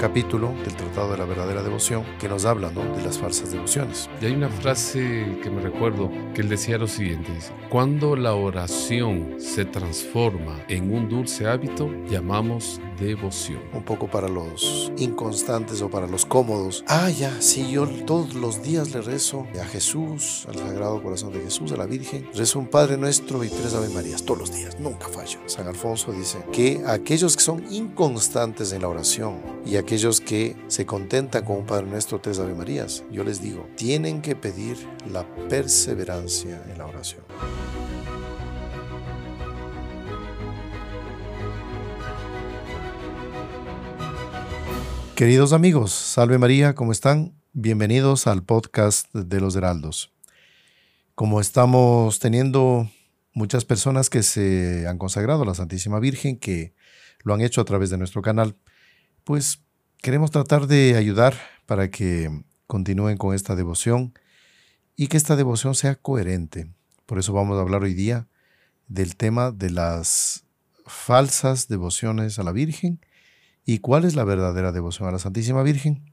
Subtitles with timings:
[0.00, 4.08] capítulo del Tratado de la Verdadera Devoción que nos habla de las falsas devociones.
[4.22, 8.32] Y hay una frase que me recuerdo que él decía lo siguiente, dice, cuando la
[8.32, 13.60] oración se transforma en un dulce hábito, llamamos devoción.
[13.74, 16.82] Un poco para los inconstantes o para los cómodos.
[16.88, 21.40] Ah, ya, sí, yo todos los días le rezo a Jesús, al Sagrado Corazón de
[21.40, 22.26] Jesús, a la Virgen.
[22.34, 25.40] Rezo un Padre Nuestro y tres Ave Marías todos los días, nunca fallo.
[25.46, 30.86] San Alfonso dice que aquellos que son inconstantes en la oración y aquellos que se
[30.86, 34.76] contentan con un Padre Nuestro, tres Ave Marías, yo les digo, tienen que pedir
[35.10, 37.24] la perseverancia en la oración.
[45.16, 47.34] Queridos amigos, salve María, ¿cómo están?
[47.52, 50.12] Bienvenidos al podcast de los Heraldos.
[51.16, 52.88] Como estamos teniendo
[53.32, 56.74] muchas personas que se han consagrado a la Santísima Virgen, que
[57.24, 58.56] lo han hecho a través de nuestro canal,
[59.24, 59.64] pues
[60.02, 61.34] queremos tratar de ayudar
[61.66, 64.14] para que continúen con esta devoción
[64.96, 66.70] y que esta devoción sea coherente.
[67.06, 68.26] Por eso vamos a hablar hoy día
[68.88, 70.44] del tema de las
[70.86, 73.00] falsas devociones a la Virgen
[73.64, 76.12] y cuál es la verdadera devoción a la Santísima Virgen.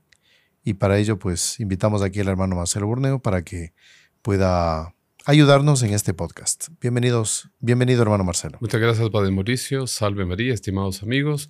[0.64, 3.74] Y para ello, pues invitamos aquí al hermano Marcelo Borneo para que
[4.22, 4.94] pueda
[5.26, 6.68] ayudarnos en este podcast.
[6.82, 8.58] Bienvenidos, bienvenido hermano Marcelo.
[8.60, 9.88] Muchas gracias, Padre Mauricio.
[9.88, 11.50] Salve María, estimados amigos.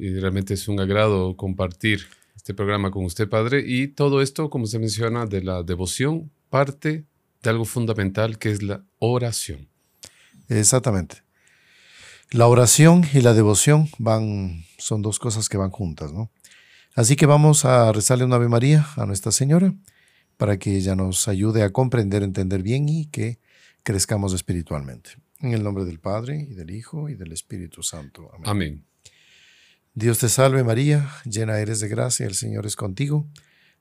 [0.00, 3.64] Y realmente es un agrado compartir este programa con usted, Padre.
[3.66, 7.04] Y todo esto, como se menciona, de la devoción, parte
[7.42, 9.68] de algo fundamental que es la oración.
[10.48, 11.24] Exactamente.
[12.30, 16.30] La oración y la devoción van, son dos cosas que van juntas, ¿no?
[16.94, 19.74] Así que vamos a rezarle una Ave María a Nuestra Señora
[20.36, 23.40] para que ella nos ayude a comprender, entender bien y que
[23.82, 25.10] crezcamos espiritualmente.
[25.40, 28.30] En el nombre del Padre y del Hijo y del Espíritu Santo.
[28.32, 28.48] Amén.
[28.48, 28.87] Amén.
[29.98, 33.26] Dios te salve María, llena eres de gracia, el Señor es contigo.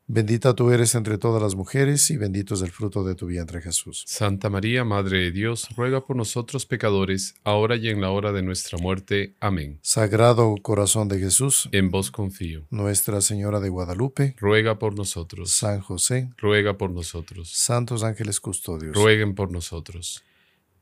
[0.08, 3.62] Bendita tú eres entre todas las mujeres y bendito es el fruto de tu vientre
[3.62, 4.04] Jesús.
[4.08, 8.42] Santa María, Madre de Dios, ruega por nosotros pecadores, ahora y en la hora de
[8.42, 9.36] nuestra muerte.
[9.40, 9.78] Amén.
[9.84, 12.66] Sagrado Corazón de Jesús, en vos confío.
[12.72, 15.52] Nuestra Señora de Guadalupe, ruega por nosotros.
[15.52, 17.52] San José, ruega por nosotros.
[17.54, 20.24] Santos ángeles custodios, rueguen por nosotros.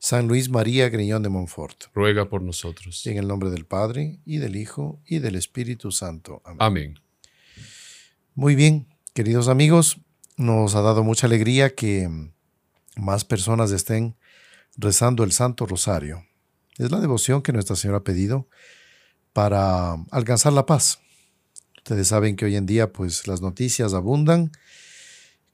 [0.05, 3.07] San Luis María Griñón de Montfort, ruega por nosotros.
[3.07, 6.43] En el nombre del Padre, y del Hijo, y del Espíritu Santo.
[6.45, 6.57] Amén.
[6.59, 6.99] Amén.
[8.35, 8.85] Muy bien,
[9.15, 9.97] Queridos amigos,
[10.37, 12.07] nos ha dado mucha alegría que
[12.97, 14.15] más personas estén
[14.77, 16.23] rezando el Santo Rosario.
[16.77, 18.47] Es la devoción que Nuestra Señora ha pedido
[19.33, 20.99] para alcanzar la paz.
[21.77, 24.51] Ustedes saben que hoy en día pues las noticias abundan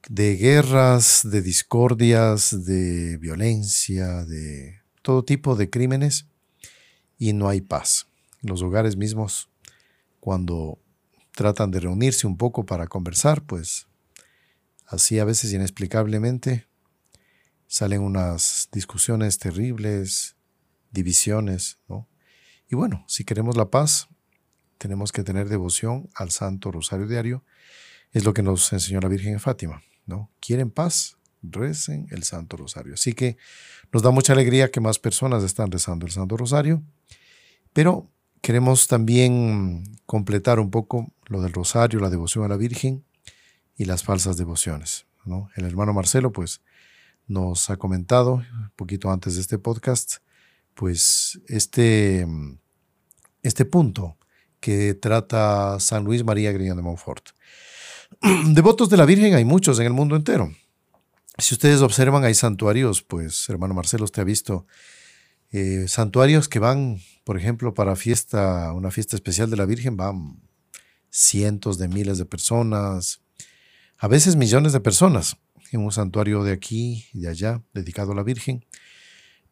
[0.10, 6.28] de guerras, de discordias, de violencia, de todo tipo de crímenes
[7.18, 8.08] y no hay paz.
[8.42, 9.50] los hogares mismos,
[10.20, 10.80] cuando
[11.36, 13.88] tratan de reunirse un poco para conversar, pues
[14.88, 16.68] así a veces inexplicablemente
[17.68, 20.36] salen unas discusiones terribles,
[20.90, 22.10] divisiones, ¿no?
[22.68, 24.08] Y bueno, si queremos la paz,
[24.78, 27.46] tenemos que tener devoción al Santo Rosario Diario,
[28.12, 30.30] es lo que nos enseñó la Virgen Fátima, ¿no?
[30.40, 31.18] ¿Quieren paz?
[31.42, 32.94] Recen el Santo Rosario.
[32.94, 33.38] Así que
[33.92, 36.84] nos da mucha alegría que más personas están rezando el Santo Rosario,
[37.74, 38.12] pero
[38.42, 43.06] Queremos también completar un poco lo del rosario, la devoción a la Virgen
[43.78, 45.06] y las falsas devociones.
[45.56, 46.62] El hermano Marcelo, pues,
[47.28, 50.18] nos ha comentado un poquito antes de este podcast,
[50.74, 52.26] pues, este,
[53.44, 54.18] este punto
[54.60, 57.30] que trata San Luis María Griñón de Montfort.
[58.48, 60.52] Devotos de la Virgen hay muchos en el mundo entero.
[61.38, 64.68] Si ustedes observan, hay santuarios, pues, hermano Marcelo, usted ha visto
[65.52, 70.42] eh, santuarios que van por ejemplo, para fiesta, una fiesta especial de la Virgen van
[71.10, 73.22] cientos de miles de personas,
[73.98, 75.38] a veces millones de personas
[75.72, 78.66] en un santuario de aquí y de allá dedicado a la Virgen.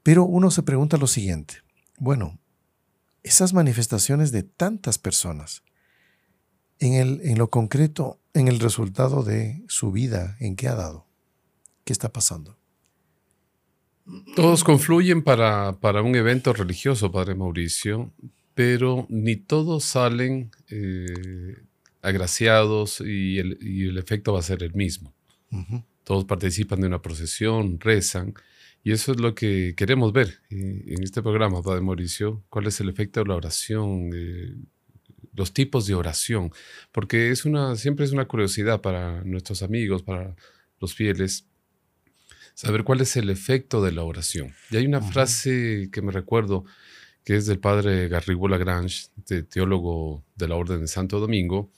[0.04, 1.56] Pero uno se pregunta lo siguiente,
[1.98, 2.40] bueno,
[3.22, 5.64] esas manifestaciones de tantas personas,
[6.80, 11.08] en, el, en lo concreto, en el resultado de su vida, ¿en qué ha dado?
[11.84, 12.58] ¿Qué está pasando?
[14.36, 15.72] Todos confluyen para,
[16.04, 18.12] un evento religioso, Padre Mauricio,
[18.56, 21.64] pero ni todos salen eh,
[22.02, 25.14] agraciados y el, efecto va a ser el mismo.
[26.04, 28.34] Todos participan de una procesión, rezan,
[28.84, 32.80] y eso es lo que queremos ver eh, en este programa, Padre Mauricio, cuál es
[32.80, 34.56] el efecto de la oración, eh,
[35.40, 36.52] los tipos de oración,
[36.92, 40.36] porque es una, siempre es una curiosidad para nuestros amigos, para
[40.82, 41.46] los fieles,
[42.54, 44.54] saber cuál es el efecto de la oración.
[44.70, 46.66] Y hay una frase que me recuerdo
[47.24, 49.08] que es del padre Garrigou Lagrange,
[49.50, 51.72] teólogo de la Orden de Santo Domingo,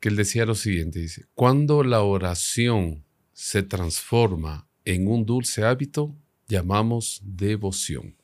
[0.00, 6.16] que él decía lo siguiente, dice, cuando la oración se transforma en un dulce hábito,
[6.48, 8.16] llamamos devoción.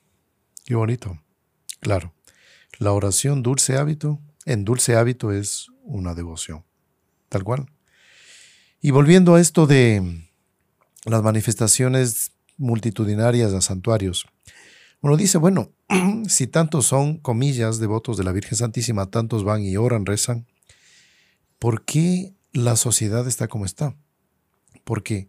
[0.64, 1.20] Qué bonito.
[1.78, 2.12] Claro.
[2.78, 6.64] La oración dulce hábito, en dulce hábito es una devoción.
[7.28, 7.66] Tal cual.
[8.80, 10.28] Y volviendo a esto de
[11.04, 14.26] las manifestaciones multitudinarias a santuarios,
[15.00, 15.70] uno dice, bueno,
[16.28, 20.46] si tantos son, comillas, devotos de la Virgen Santísima, tantos van y oran, rezan,
[21.58, 23.94] ¿por qué la sociedad está como está?
[24.84, 25.28] Porque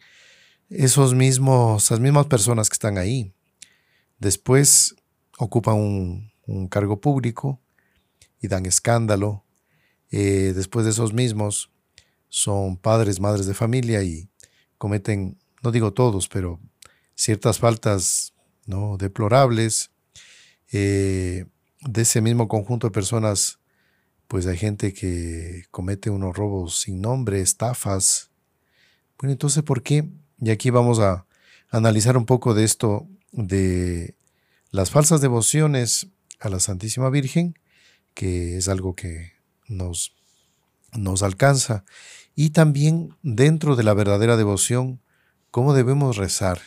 [0.70, 3.34] esos mismos, esas mismas personas que están ahí,
[4.20, 4.96] después
[5.38, 5.76] ocupan
[6.48, 7.60] un, cargo público
[8.46, 9.44] y dan escándalo.
[10.12, 11.72] Eh, después de esos mismos
[12.30, 14.30] son padres, madres de familia y
[14.78, 16.60] cometen, no digo todos, pero
[17.16, 18.34] ciertas faltas
[18.66, 18.98] ¿no?
[18.98, 19.92] deplorables.
[20.72, 21.46] Eh,
[21.82, 23.60] de ese mismo conjunto de personas,
[24.28, 28.32] pues hay gente que comete unos robos sin nombre, estafas.
[29.20, 30.10] Bueno, entonces, ¿por qué?
[30.40, 31.26] Y aquí vamos a
[31.70, 34.16] analizar un poco de esto de
[34.72, 36.08] las falsas devociones
[36.40, 37.56] a la Santísima Virgen,
[38.16, 39.34] que es algo que
[39.68, 40.16] nos,
[40.94, 41.86] nos alcanza,
[42.34, 45.02] y también dentro de la verdadera devoción,
[45.52, 46.60] cómo debemos rezar,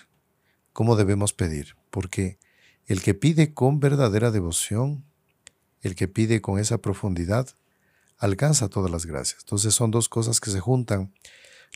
[0.73, 2.39] cómo debemos pedir, porque
[2.87, 5.05] el que pide con verdadera devoción,
[5.83, 7.49] el que pide con esa profundidad,
[8.17, 9.43] alcanza todas las gracias.
[9.43, 11.13] Entonces son dos cosas que se juntan,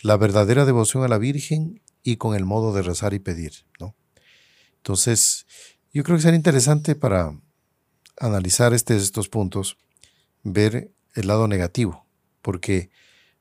[0.02, 3.94] la verdadera devoción a la Virgen y con el modo de rezar y pedir, ¿no?
[4.78, 5.46] Entonces,
[5.92, 7.38] yo creo que sería interesante para
[8.18, 9.76] analizar este, estos puntos,
[10.42, 12.06] ver el lado negativo,
[12.40, 12.90] porque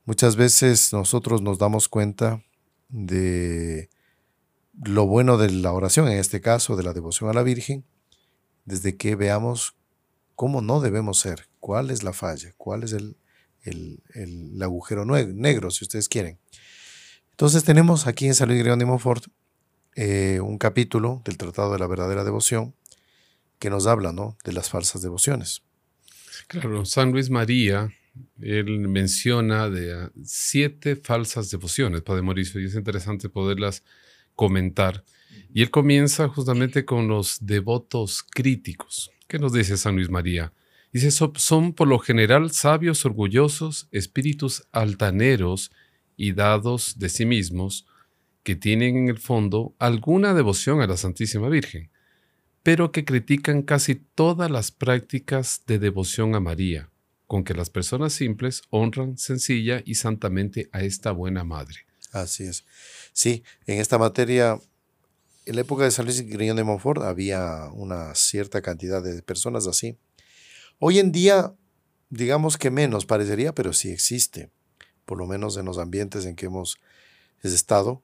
[0.04, 2.42] muchas veces nosotros nos damos cuenta
[2.88, 3.88] de
[4.82, 7.84] lo bueno de la oración, en este caso de la devoción a la Virgen,
[8.64, 9.76] desde que veamos
[10.34, 13.16] cómo no debemos ser, cuál es la falla, cuál es el,
[14.62, 16.38] agujero negro, si ustedes quieren.
[17.30, 19.26] Entonces tenemos aquí en San Luis de Montfort
[19.94, 22.74] eh, un capítulo del Tratado de la Verdadera Devoción
[23.62, 24.36] que nos habla ¿no?
[24.42, 25.62] de las falsas devociones.
[26.48, 27.92] Claro, San Luis María,
[28.40, 33.84] él menciona de ah, siete falsas devociones, Padre Mauricio, y es interesante poderlas
[34.34, 35.04] comentar.
[35.54, 39.12] Y él comienza justamente con los devotos críticos.
[39.28, 40.52] ¿Qué nos dice San Luis María?
[40.92, 45.70] Dice, son por lo general sabios, orgullosos, espíritus altaneros
[46.16, 47.86] y dados de sí mismos,
[48.42, 51.91] que tienen en el fondo alguna devoción a la Santísima Virgen,
[52.62, 56.90] pero que critican casi todas las prácticas de devoción a María,
[57.26, 61.86] con que las personas simples honran sencilla y santamente a esta buena madre.
[62.12, 62.64] Así es.
[63.12, 64.60] Sí, en esta materia,
[65.46, 69.66] en la época de San Luis Griñón de Montfort había una cierta cantidad de personas
[69.66, 69.96] así.
[70.78, 71.54] Hoy en día,
[72.10, 74.50] digamos que menos parecería, pero sí existe,
[75.04, 76.78] por lo menos en los ambientes en que hemos
[77.42, 78.02] estado,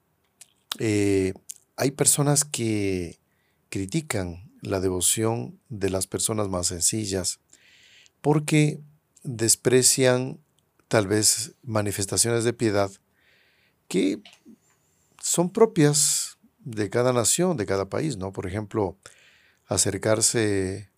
[0.79, 1.33] eh,
[1.77, 3.21] hay personas que
[3.69, 7.41] critican la devoción de las personas más sencillas
[8.21, 8.81] porque
[9.23, 10.41] desprecian
[10.89, 12.91] tal vez manifestaciones de piedad
[13.89, 14.21] que
[15.21, 18.33] son propias de cada nación, de cada país, ¿no?
[18.33, 18.97] Por ejemplo,
[19.67, 20.91] acercarse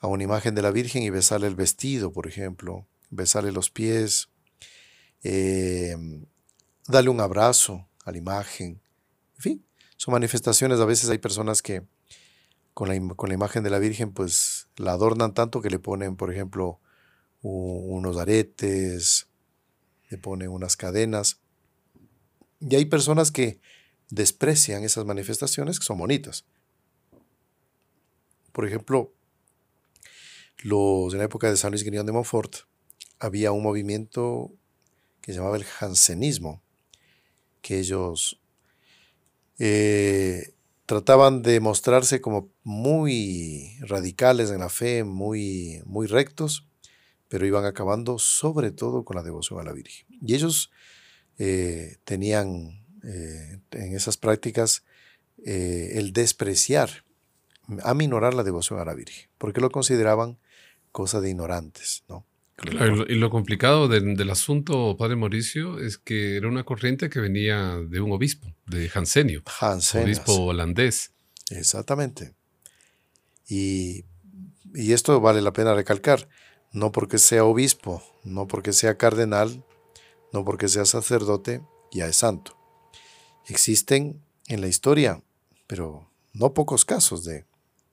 [0.00, 4.28] a una imagen de la Virgen y besarle el vestido, por ejemplo, besarle los pies,
[5.22, 5.96] eh,
[6.88, 8.80] darle un abrazo a la imagen,
[9.36, 9.64] en fin,
[9.96, 10.80] son manifestaciones.
[10.80, 11.82] A veces hay personas que
[12.74, 16.16] con la, con la imagen de la Virgen pues la adornan tanto que le ponen,
[16.16, 16.80] por ejemplo,
[17.40, 19.28] unos aretes,
[20.10, 21.40] le ponen unas cadenas.
[22.60, 23.60] Y hay personas que
[24.10, 26.44] desprecian esas manifestaciones que son bonitas.
[28.52, 29.12] Por ejemplo,
[30.58, 32.56] los, en la época de San Luis Guiñón de Montfort
[33.18, 34.52] había un movimiento
[35.20, 36.62] que se llamaba el jansenismo,
[37.60, 38.40] que ellos
[39.58, 40.53] eh,
[40.86, 46.66] trataban de mostrarse como muy radicales en la fe, muy, muy rectos,
[47.28, 50.06] pero iban acabando sobre todo con la devoción a la Virgen.
[50.20, 50.70] Y ellos
[51.38, 54.84] eh, tenían eh, en esas prácticas
[55.46, 57.04] el despreciar,
[57.82, 60.38] aminorar la devoción a la Virgen, porque lo consideraban
[60.90, 62.24] cosa de ignorantes, ¿no?
[62.62, 68.00] Y lo complicado del, asunto, padre Mauricio, es que era una corriente que venía de
[68.00, 69.42] un obispo, de Hansenio,
[69.94, 71.12] obispo holandés.
[71.50, 72.34] Exactamente.
[73.48, 74.04] Y,
[74.72, 76.28] y esto vale la pena recalcar,
[76.72, 79.64] no porque sea obispo, no porque sea cardenal,
[80.32, 81.60] no porque sea sacerdote,
[81.92, 82.56] ya es santo.
[83.46, 85.22] Existen en la historia,
[85.66, 87.46] pero no pocos casos de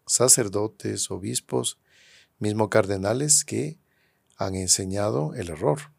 [0.06, 1.78] sacerdotes, obispos,
[2.40, 3.81] mismo cardenales que
[4.46, 5.92] han enseñado el error,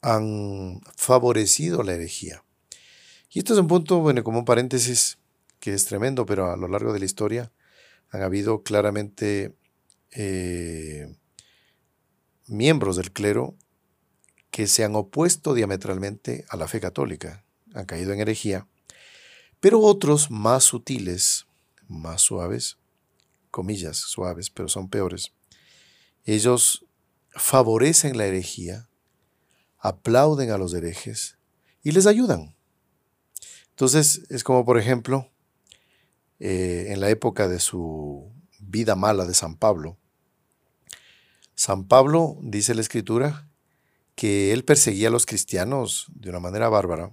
[0.00, 2.42] han favorecido la herejía.
[3.30, 5.18] Y esto es un punto, bueno, como un paréntesis
[5.60, 7.52] que es tremendo, pero a lo largo de la historia
[8.10, 9.54] han habido claramente
[10.12, 11.14] eh,
[12.46, 13.56] miembros del clero
[14.50, 18.68] que se han opuesto diametralmente a la fe católica, han caído en herejía,
[19.60, 21.46] pero otros más sutiles,
[21.88, 22.78] más suaves,
[23.50, 25.32] comillas suaves, pero son peores,
[26.24, 26.86] ellos
[27.34, 28.88] favorecen la herejía,
[29.78, 31.38] aplauden a los herejes
[31.82, 32.54] y les ayudan.
[33.70, 35.30] Entonces es como por ejemplo
[36.38, 39.98] eh, en la época de su vida mala de San Pablo.
[41.54, 43.48] San Pablo, dice la escritura,
[44.14, 47.12] que él perseguía a los cristianos de una manera bárbara.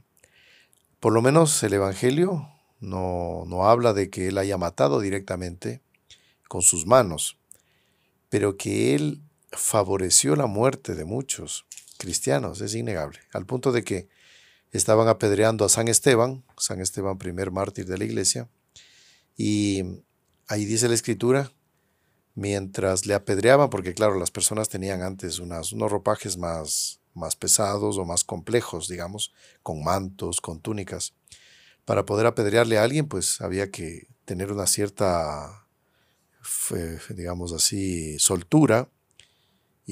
[1.00, 2.48] Por lo menos el Evangelio
[2.80, 5.82] no, no habla de que él haya matado directamente
[6.48, 7.38] con sus manos,
[8.30, 9.22] pero que él
[9.52, 11.66] favoreció la muerte de muchos
[11.98, 14.08] cristianos, es innegable, al punto de que
[14.72, 18.50] estaban apedreando a San Esteban, San Esteban primer mártir de la iglesia,
[19.38, 19.84] y
[20.48, 21.52] ahí dice la escritura,
[22.36, 28.06] mientras le apedreaban, porque claro, las personas tenían antes unos ropajes más, más pesados o
[28.06, 31.14] más complejos, digamos, con mantos, con túnicas.
[31.86, 35.68] Para poder apedrearle a alguien, pues había que tener una cierta,
[37.10, 38.90] digamos así, soltura.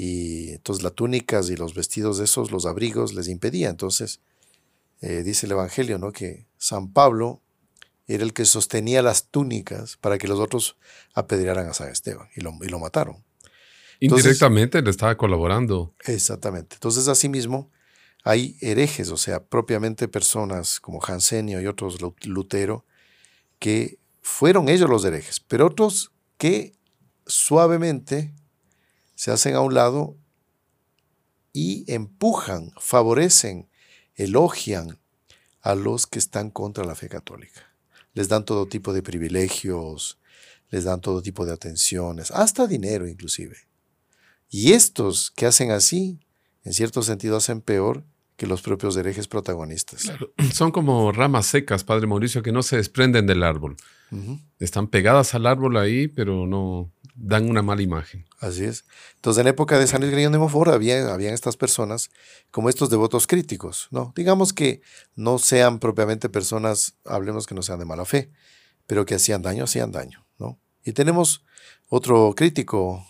[0.02, 3.68] Y entonces las túnicas y los vestidos de esos, los abrigos, les impedía.
[3.68, 4.22] Entonces,
[5.02, 6.14] eh, dice el Evangelio, ¿no?
[6.14, 7.42] Que San Pablo
[8.08, 10.78] era el que sostenía las túnicas para que los otros
[11.16, 13.26] apedrearan a San Esteban y lo, y lo mataron.
[14.00, 15.94] Indirectamente le estaba colaborando.
[16.06, 16.78] Exactamente.
[16.78, 17.70] Entonces, asimismo,
[18.24, 22.86] hay herejes, o sea, propiamente personas como Jansenio y otros Lutero,
[23.60, 26.72] que fueron ellos los herejes, pero otros que
[27.28, 28.34] suavemente
[29.20, 30.16] se hacen a un lado
[31.52, 33.68] y empujan, favorecen,
[34.16, 35.00] elogian
[35.62, 37.70] a los que están contra la fe católica
[38.14, 40.20] les dan todo tipo de privilegios,
[40.70, 43.56] les dan todo tipo de atenciones, hasta dinero inclusive.
[44.50, 46.20] Y estos que hacen así,
[46.64, 48.04] en cierto sentido hacen peor
[48.36, 50.12] que los propios herejes protagonistas.
[50.54, 53.78] Son como ramas secas, Padre Mauricio, que no se desprenden del árbol.
[54.58, 58.26] Están pegadas al árbol ahí, pero no dan una mala imagen.
[58.40, 58.86] Así es.
[59.16, 62.10] Entonces, en la época de San Luis Grillón de Montfort había, habían estas personas
[62.52, 64.14] como estos devotos críticos, ¿no?
[64.16, 64.82] Digamos que
[65.16, 68.32] no sean propiamente personas, hablemos que no sean de mala fe,
[68.88, 70.60] pero que hacían daño, hacían daño, ¿no?
[70.86, 71.44] Y tenemos
[71.90, 73.06] otro crítico,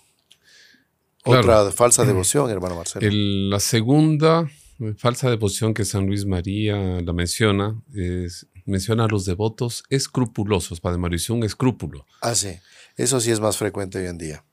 [1.23, 3.07] otra falsa devoción, hermano Marcelo.
[3.11, 4.49] la segunda
[4.97, 10.99] falsa devoción que San Luis María la menciona es menciona a los devotos escrupulosos, Padre
[10.99, 12.05] Mauricio, un escrúpulo.
[12.21, 12.59] Ah, sí.
[12.99, 14.43] Eso sí es más frecuente hoy en día.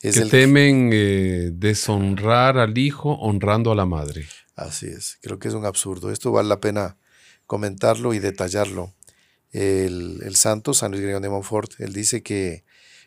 [0.00, 4.26] que temen eh, deshonrar al hijo honrando a la madre.
[4.56, 5.18] Así es.
[5.22, 6.10] Creo que es un absurdo.
[6.10, 6.96] Esto vale la pena
[7.46, 8.92] comentarlo y detallarlo.
[9.52, 12.64] El, el santo San Luis Gregorio de Montfort, él dice que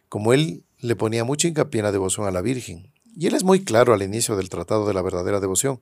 [0.08, 3.44] como él le ponía mucho hincapié en la devoción a la Virgen, y él es
[3.44, 5.82] muy claro al inicio del Tratado de la Verdadera Devoción,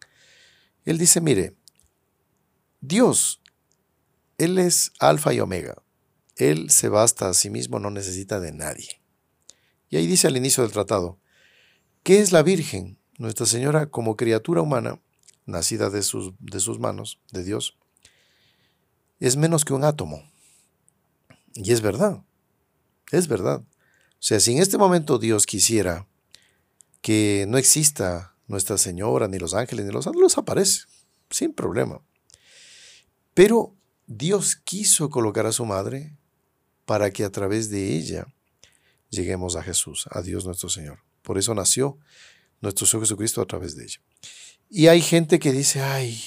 [0.86, 1.54] él dice, mire,
[2.82, 3.40] Dios,
[4.40, 5.76] Él es alfa y omega.
[6.40, 9.02] Él se basta a sí mismo, no necesita de nadie.
[9.90, 11.20] Y ahí dice al inicio del tratado,
[12.02, 12.98] ¿qué es la Virgen?
[13.18, 15.02] Nuestra Señora como criatura humana,
[15.46, 17.78] nacida de sus, de sus manos, de Dios,
[19.20, 20.24] es menos que un átomo.
[21.56, 22.24] Y es verdad,
[23.12, 23.60] es verdad.
[23.60, 26.08] O sea, si en este momento Dios quisiera
[27.02, 30.84] que no exista nuestra Señora, ni los ángeles, ni los ángeles, aparece,
[31.30, 32.02] sin problema.
[33.34, 33.76] Pero
[34.08, 36.18] Dios quiso colocar a su madre
[36.90, 38.26] para que a través de ella
[39.12, 40.98] lleguemos a Jesús, a Dios nuestro Señor.
[41.22, 42.00] Por eso nació
[42.62, 44.02] nuestro Señor Jesucristo a través de ella.
[44.72, 46.20] Y hay gente que dice, ay,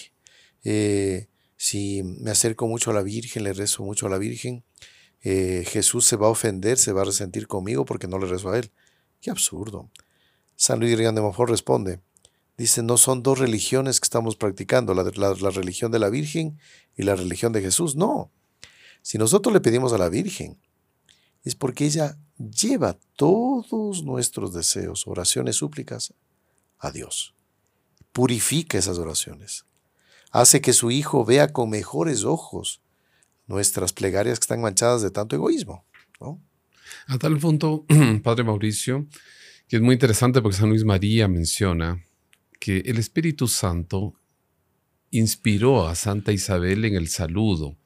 [0.62, 1.26] eh,
[1.56, 4.62] si me acerco mucho a la Virgen, le rezo mucho a la Virgen,
[5.22, 8.50] eh, Jesús se va a ofender, se va a resentir conmigo porque no le rezo
[8.50, 8.70] a Él.
[9.20, 9.90] Qué absurdo.
[10.54, 11.98] San Luis de Montfort responde,
[12.56, 15.02] Dice, no son dos religiones que estamos practicando, la,
[15.50, 16.60] religión de la Virgen
[16.96, 17.96] y la religión de Jesús.
[17.96, 18.30] No.
[19.02, 20.58] Si nosotros le pedimos a la Virgen,
[21.42, 26.14] es porque ella lleva todos nuestros deseos, oraciones, súplicas
[26.78, 27.34] a Dios.
[28.12, 29.66] Purifica esas oraciones.
[30.30, 32.80] Hace que su Hijo vea con mejores ojos
[33.46, 35.84] nuestras plegarias que están manchadas de tanto egoísmo.
[37.08, 37.84] A tal punto,
[38.22, 39.06] Padre Mauricio,
[39.66, 42.04] que es muy interesante porque San Luis María menciona
[42.60, 44.14] que el Espíritu Santo
[45.10, 47.76] inspiró a Santa Isabel en el saludo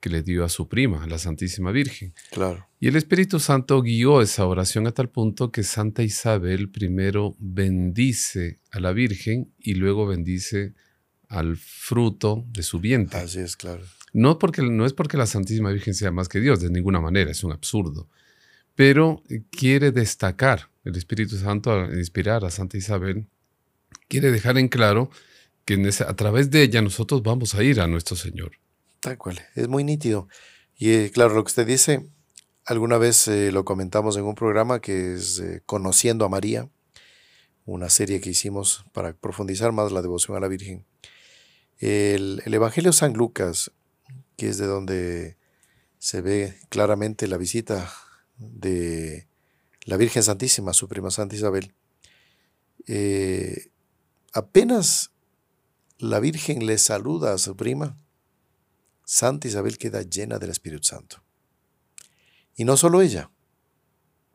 [0.00, 2.14] que le dio a su prima, a la Santísima Virgen.
[2.30, 2.68] Claro.
[2.78, 8.60] Y el Espíritu Santo guió esa oración a tal punto que Santa Isabel primero bendice
[8.70, 10.74] a la Virgen y luego bendice
[11.28, 13.18] al fruto de su vientre.
[13.18, 13.82] Así es, claro.
[14.12, 17.30] No, porque, no es porque la Santísima Virgen sea más que Dios, de ninguna manera,
[17.30, 18.08] es un absurdo.
[18.74, 23.26] Pero quiere destacar, el Espíritu Santo al inspirar a Santa Isabel,
[24.08, 25.10] quiere dejar en claro
[25.64, 28.52] que a través de ella nosotros vamos a ir a nuestro Señor.
[29.54, 30.28] Es muy nítido.
[30.76, 32.06] Y eh, claro, lo que usted dice,
[32.64, 36.68] alguna vez eh, lo comentamos en un programa que es eh, Conociendo a María,
[37.64, 40.84] una serie que hicimos para profundizar más la devoción a la Virgen.
[41.78, 43.72] El, el Evangelio San Lucas,
[44.36, 45.36] que es de donde
[45.98, 47.90] se ve claramente la visita
[48.38, 49.28] de
[49.82, 51.74] la Virgen Santísima, su prima Santa Isabel,
[54.32, 55.10] apenas
[55.98, 57.96] la Virgen le saluda a su prima,
[59.06, 61.22] Santa Isabel queda llena del Espíritu Santo.
[62.56, 63.30] Y no solo ella,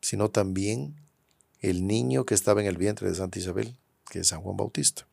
[0.00, 0.96] sino también
[1.60, 3.76] el niño que estaba en el vientre de Santa Isabel,
[4.10, 5.06] que es San Juan Bautista.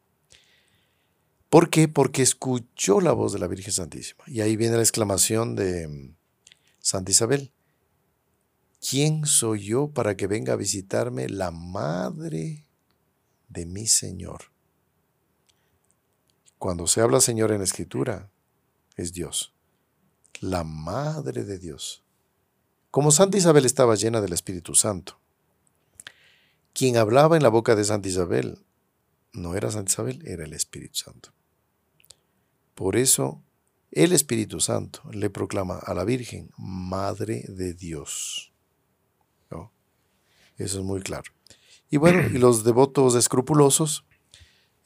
[1.49, 1.89] ¿Por qué?
[1.89, 4.23] Porque escuchó la voz de la Virgen Santísima.
[4.27, 6.15] Y ahí viene la exclamación de mm,
[6.79, 7.51] Santa Isabel.
[8.79, 12.65] ¿Quién soy yo para que venga a visitarme la madre
[13.49, 14.53] de mi Señor?
[16.57, 18.31] Cuando se habla Señor en la Escritura,
[18.99, 19.53] es Dios,
[20.41, 22.03] la Madre de Dios.
[22.91, 25.19] Como Santa Isabel estaba llena del Espíritu Santo,
[26.73, 28.59] quien hablaba en la boca de Santa Isabel
[29.33, 31.33] no era Santa Isabel, era el Espíritu Santo.
[32.73, 33.43] Por eso
[33.91, 38.49] el Espíritu Santo le proclama a la Virgen Madre de Dios.
[40.59, 41.31] Eso es muy claro.
[41.89, 44.05] Y bueno, y los devotos escrupulosos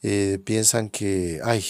[0.02, 1.64] eh, piensan que, ay,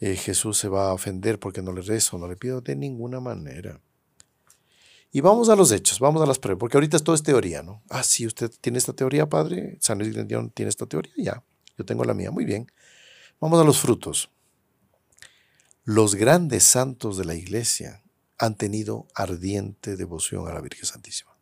[0.00, 3.20] eh, Jesús se va a ofender porque no le rezo, no le pido de ninguna
[3.20, 3.80] manera.
[5.12, 7.82] Y vamos a los hechos, vamos a las pruebas, porque ahorita todo es teoría, ¿no?
[7.90, 9.76] Ah, sí, usted tiene esta teoría, padre.
[9.80, 10.14] San Luis
[10.54, 11.44] tiene esta teoría, ya.
[11.76, 12.70] Yo tengo la mía, muy bien.
[13.40, 14.30] Vamos a los frutos.
[15.84, 18.02] Los grandes santos de la iglesia
[18.38, 21.36] han tenido ardiente devoción a la Virgen Santísima.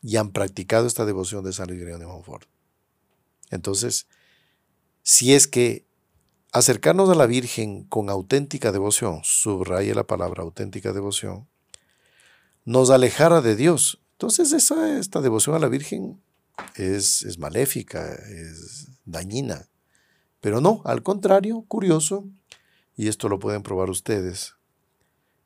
[0.00, 2.48] Y han practicado esta devoción de San Luis de Montfort.
[3.50, 4.06] Entonces,
[5.02, 5.87] si es que
[6.52, 11.46] acercarnos a la Virgen con auténtica devoción, subraye la palabra auténtica devoción,
[12.64, 14.00] nos alejara de Dios.
[14.12, 16.20] Entonces esa, esta devoción a la Virgen
[16.74, 19.68] es, es maléfica, es dañina.
[20.40, 22.24] Pero no, al contrario, curioso,
[22.96, 24.54] y esto lo pueden probar ustedes,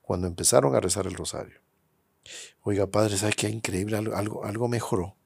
[0.01, 1.61] cuando empezaron a rezar el rosario.
[2.63, 3.97] Oiga, Padre, ¿sabe qué increíble?
[3.97, 5.17] Algo, algo mejoró.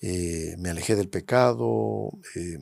[0.00, 2.58] Eh, me alejé del pecado, eh,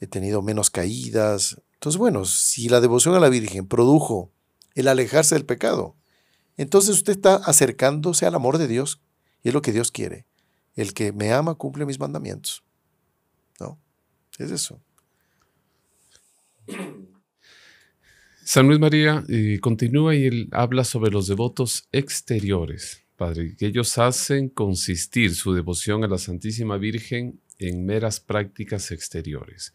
[0.00, 1.60] he tenido menos caídas.
[1.74, 4.32] Entonces, bueno, si la devoción a la Virgen produjo
[4.74, 5.96] el alejarse del pecado,
[6.56, 9.00] entonces usted está acercándose al amor de Dios
[9.42, 10.26] y es lo que Dios quiere.
[10.74, 12.64] El que me ama cumple mis mandamientos.
[13.60, 13.80] ¿No?
[14.38, 14.80] Es eso.
[18.44, 23.98] San Luis María eh, continúa y él habla sobre los devotos exteriores, Padre, que ellos
[23.98, 29.72] hacen consistir su devoción a la Santísima Virgen en meras prácticas exteriores.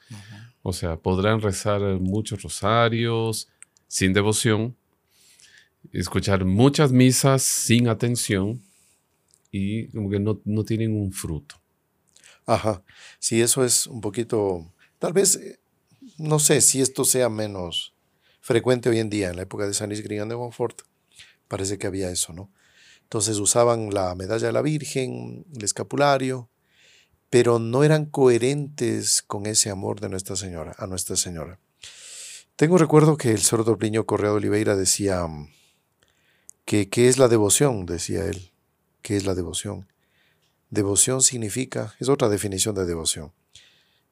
[0.62, 3.50] O sea, podrán rezar muchos rosarios
[3.88, 4.76] sin devoción,
[5.92, 8.62] escuchar muchas misas sin atención
[9.52, 11.56] y como que no, no tienen un fruto.
[12.46, 12.84] Ajá,
[13.20, 15.60] sí, eso es un poquito, tal vez, eh,
[16.18, 17.94] no sé si esto sea menos
[18.42, 20.82] frecuente hoy en día, en la época de San Isgrigán de Montfort,
[21.48, 22.52] parece que había eso, ¿no?
[23.04, 26.50] Entonces usaban la medalla de la Virgen, el escapulario,
[27.34, 31.58] pero no eran coherentes con ese amor de Nuestra Señora, a Nuestra Señora.
[32.56, 35.50] Tengo recuerdo que el sordo Pliño Correa de Oliveira decía mm,
[36.64, 38.52] que qué es la devoción, decía él,
[39.02, 39.88] qué es la devoción.
[40.70, 43.34] Devoción significa, es otra definición de devoción,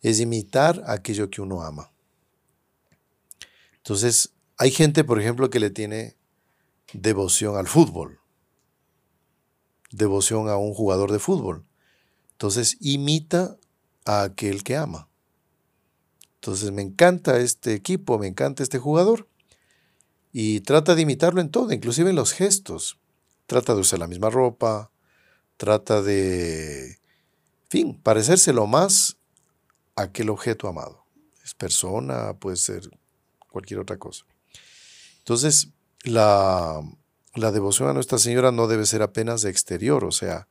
[0.01, 1.91] es imitar aquello que uno ama.
[3.77, 6.15] Entonces, hay gente, por ejemplo, que le tiene
[6.91, 8.19] devoción al fútbol,
[9.91, 11.67] devoción a un jugador de fútbol.
[12.41, 13.55] Entonces imita
[14.03, 15.07] a aquel que ama.
[16.37, 19.27] Entonces me encanta este equipo, me encanta este jugador
[20.33, 22.97] y trata de imitarlo en todo, inclusive en los gestos.
[23.45, 24.89] Trata de usar la misma ropa,
[25.55, 26.97] trata de,
[27.69, 29.17] fin, parecerse lo más
[29.95, 31.05] a aquel objeto amado.
[31.43, 32.89] Es persona, puede ser
[33.51, 34.25] cualquier otra cosa.
[35.19, 35.69] Entonces,
[36.05, 36.81] la,
[37.35, 40.47] la devoción a Nuestra Señora no debe ser apenas de exterior, o sea,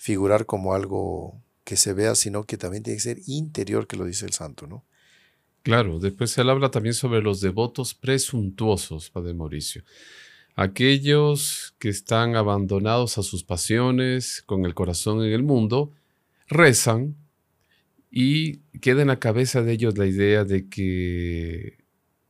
[0.00, 4.06] figurar como algo que se vea, sino que también tiene que ser interior, que lo
[4.06, 4.82] dice el santo, ¿no?
[5.62, 9.84] Claro, después él habla también sobre los devotos presuntuosos, Padre Mauricio.
[10.56, 15.92] Aquellos que están abandonados a sus pasiones, con el corazón en el mundo,
[16.48, 17.14] rezan
[18.10, 21.76] y queda en la cabeza de ellos la idea de que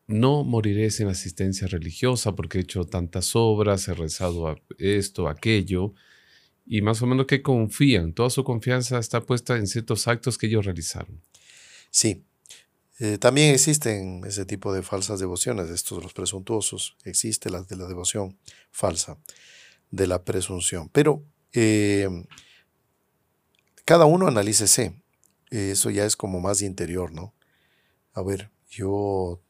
[0.09, 5.95] no moriré sin asistencia religiosa porque he hecho tantas obras, he rezado esto, aquello,
[6.73, 10.47] y más o menos que confían, toda su confianza está puesta en ciertos actos que
[10.47, 11.21] ellos realizaron.
[11.91, 12.23] Sí,
[13.01, 17.89] eh, también existen ese tipo de falsas devociones, estos los presuntuosos, existe la de la
[17.89, 18.39] devoción
[18.71, 19.19] falsa,
[19.91, 22.09] de la presunción, pero eh,
[23.85, 24.95] cada uno analícese,
[25.51, 27.35] eso ya es como más interior, ¿no?
[28.13, 29.41] A ver, yo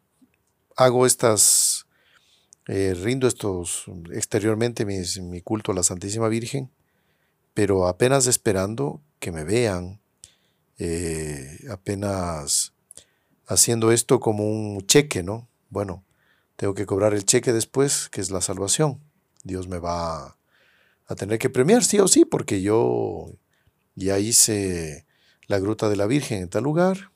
[0.74, 1.84] hago estas,
[2.66, 6.70] eh, rindo estos exteriormente mi culto a la Santísima Virgen,
[7.54, 10.00] pero apenas esperando que me vean,
[11.70, 12.72] apenas
[13.46, 15.48] haciendo esto como un cheque, ¿no?
[15.68, 16.04] Bueno,
[16.56, 19.00] tengo que cobrar el cheque después, que es la salvación.
[19.44, 20.36] Dios me va
[21.06, 23.32] a tener que premiar, sí o sí, porque yo
[23.94, 25.06] ya hice
[25.48, 27.10] la gruta de la Virgen en tal lugar.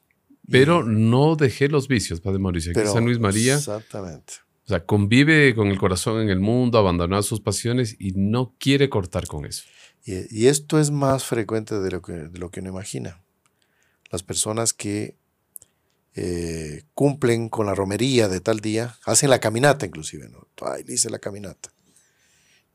[0.51, 2.73] Pero no dejé los vicios, Padre Mauricio.
[2.77, 3.55] Aquí San Luis María.
[3.55, 4.35] Exactamente.
[4.65, 8.89] O sea, convive con el corazón en el mundo, abandonado sus pasiones y no quiere
[8.89, 9.65] cortar con eso.
[10.05, 13.23] Y, esto es más frecuente de lo, que, uno imagina.
[14.11, 15.17] Las personas que
[16.15, 20.47] eh, cumplen con la romería de tal día, hacen la caminata inclusive, ¿no?
[20.61, 21.73] Ay, la caminata.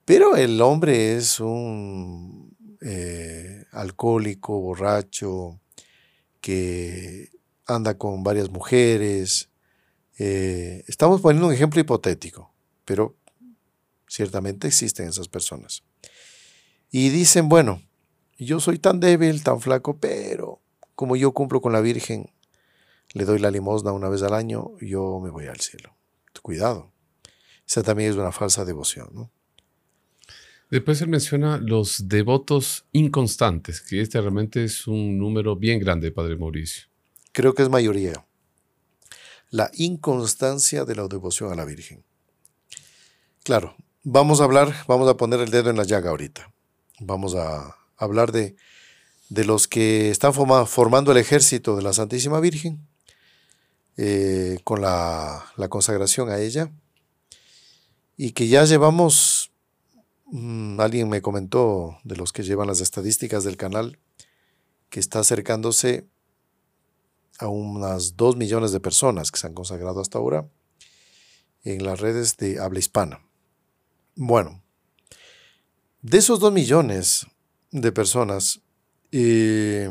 [0.05, 5.59] Pero el hombre es un eh, alcohólico, borracho,
[6.41, 7.29] que
[7.67, 9.49] anda con varias mujeres.
[10.17, 12.51] Eh, estamos poniendo un ejemplo hipotético,
[12.85, 13.15] pero
[14.07, 15.83] ciertamente existen esas personas.
[16.91, 17.81] Y dicen, bueno,
[18.37, 20.61] yo soy tan débil, tan flaco, pero
[20.95, 22.31] como yo cumplo con la Virgen,
[23.13, 25.95] le doy la limosna una vez al año, yo me voy al cielo.
[26.41, 26.91] Cuidado.
[27.67, 29.31] Esa también es una falsa devoción, ¿no?
[30.71, 36.37] Después él menciona los devotos inconstantes, que este realmente es un número bien grande, Padre
[36.37, 36.87] Mauricio.
[37.31, 38.25] Creo que es mayoría.
[39.49, 42.03] La inconstancia de la devoción a la Virgen.
[43.43, 46.53] Claro, vamos a hablar, vamos a poner el dedo en la llaga ahorita.
[46.99, 48.55] Vamos a hablar de,
[49.29, 52.87] de los que están formando el ejército de la Santísima Virgen
[53.97, 56.71] eh, con la, consagración a ella
[58.17, 59.51] y que ya llevamos,
[60.27, 63.99] mm, alguien me comentó de los que llevan las estadísticas del canal,
[64.89, 66.07] que está acercándose
[67.37, 70.47] a unas dos millones de personas que se han consagrado hasta ahora
[71.63, 73.21] en las redes de habla hispana.
[74.15, 74.58] Bueno,
[76.01, 77.27] de esos dos millones
[77.71, 78.61] de personas,
[79.11, 79.89] eh,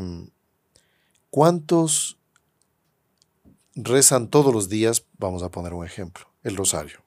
[1.29, 2.19] ¿cuántos
[3.83, 7.01] rezan todos los días, vamos a poner un ejemplo, el rosario.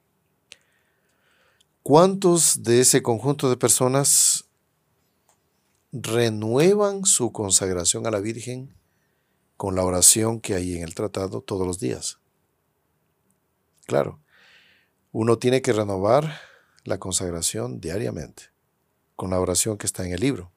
[1.83, 4.45] ¿Cuántos de ese conjunto de personas
[5.91, 8.75] renuevan su consagración a la Virgen
[9.57, 12.19] con la oración que hay en el tratado todos los días?
[13.87, 14.21] Claro,
[15.11, 16.41] uno tiene que renovar
[16.85, 18.52] la consagración diariamente
[19.17, 20.53] con la oración que está en el libro.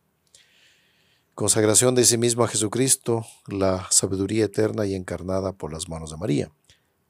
[1.33, 6.17] Consagración de sí mismo a Jesucristo, la sabiduría eterna y encarnada por las manos de
[6.17, 6.51] María.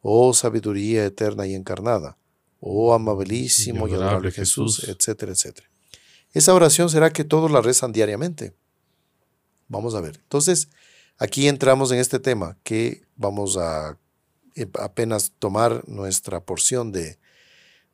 [0.01, 2.17] Oh sabiduría eterna y encarnada,
[2.59, 5.69] oh amabilísimo y adorable Jesús, etcétera, etcétera.
[6.33, 8.55] Esa oración será que todos la rezan diariamente.
[9.67, 10.19] Vamos a ver.
[10.23, 10.69] Entonces,
[11.17, 13.97] aquí entramos en este tema que vamos a
[14.55, 17.19] eh, apenas tomar nuestra porción de,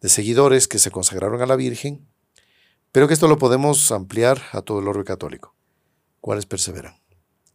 [0.01, 2.07] de seguidores que se consagraron a la Virgen,
[2.91, 5.55] pero que esto lo podemos ampliar a todo el orbe católico
[6.19, 6.95] cuáles perseveran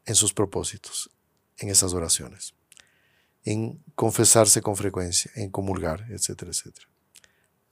[0.04, 1.10] en sus propósitos,
[1.58, 2.54] en esas oraciones,
[3.44, 6.86] en confesarse con frecuencia, en comulgar, etcétera, etcétera.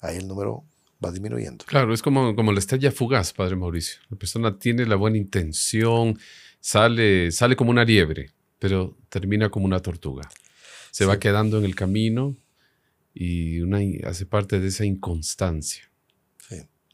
[0.01, 0.65] Ahí el número
[1.05, 1.65] va disminuyendo.
[1.65, 4.01] Claro, es como, como la estrella fugaz, Padre Mauricio.
[4.11, 6.19] La persona tiene la buena intención,
[6.61, 10.29] sale, sale como una liebre, pero termina como una tortuga.
[10.91, 12.37] Se va quedando en el camino
[13.13, 15.91] y una, hace parte de esa inconstancia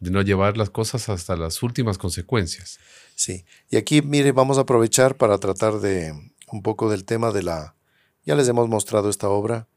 [0.01, 2.79] de no llevar las cosas hasta las últimas consecuencias.
[3.15, 6.13] Sí, y aquí, mire, vamos a aprovechar para tratar de
[6.51, 7.77] un poco del tema de la...
[8.25, 9.69] Ya les hemos mostrado esta obra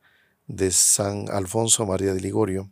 [0.47, 2.71] de San Alfonso María de Ligorio,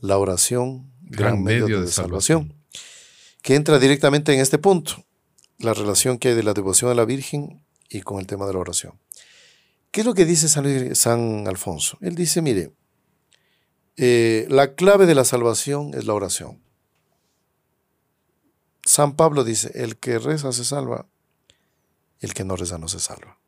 [0.00, 2.54] la oración, gran, medio, de, salvación,
[3.42, 5.04] que entra directamente en este punto,
[5.58, 8.54] la relación que hay de la devoción a la Virgen y con el tema de
[8.54, 8.98] la oración.
[9.90, 11.98] ¿Qué es lo que dice San, San Alfonso?
[12.00, 12.72] Él dice, mire,
[13.96, 16.62] eh, la clave de la salvación es la oración.
[18.84, 21.06] San Pablo dice, el que reza se salva,
[22.20, 23.38] el que no reza no se salva.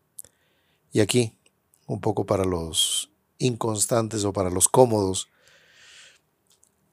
[0.92, 1.36] Y aquí
[1.86, 5.28] un poco para los inconstantes o para los cómodos.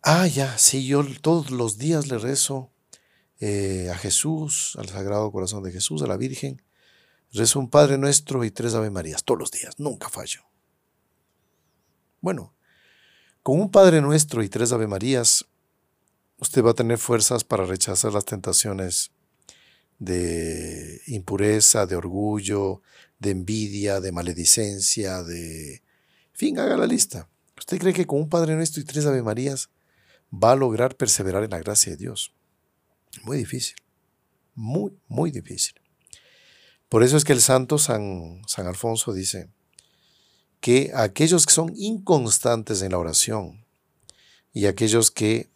[0.01, 2.69] Ah, ya, sí, yo todos los días le rezo
[3.39, 6.61] eh, a Jesús, al Sagrado Corazón de Jesús, a la Virgen.
[7.31, 10.41] Rezo un Padre Nuestro y tres Ave Marías, todos los días, nunca fallo.
[12.21, 12.52] Bueno,
[13.43, 15.45] con un Padre Nuestro y tres Ave Marías,
[16.39, 19.11] usted va a tener fuerzas para rechazar las tentaciones
[19.99, 22.81] de impureza, de orgullo,
[23.19, 25.75] de envidia, de maledicencia, de...
[25.75, 25.81] En
[26.33, 27.27] fin, haga la lista.
[27.57, 29.69] ¿Usted cree que con un Padre Nuestro y tres Ave Marías
[30.33, 32.33] va a lograr perseverar en la gracia de Dios?
[33.23, 33.75] Muy difícil.
[34.55, 35.75] Muy, muy difícil.
[36.87, 39.49] Por eso es que el santo San, San Alfonso dice
[40.63, 43.65] que aquellos que son inconstantes en la oración
[44.53, 45.49] y aquellos que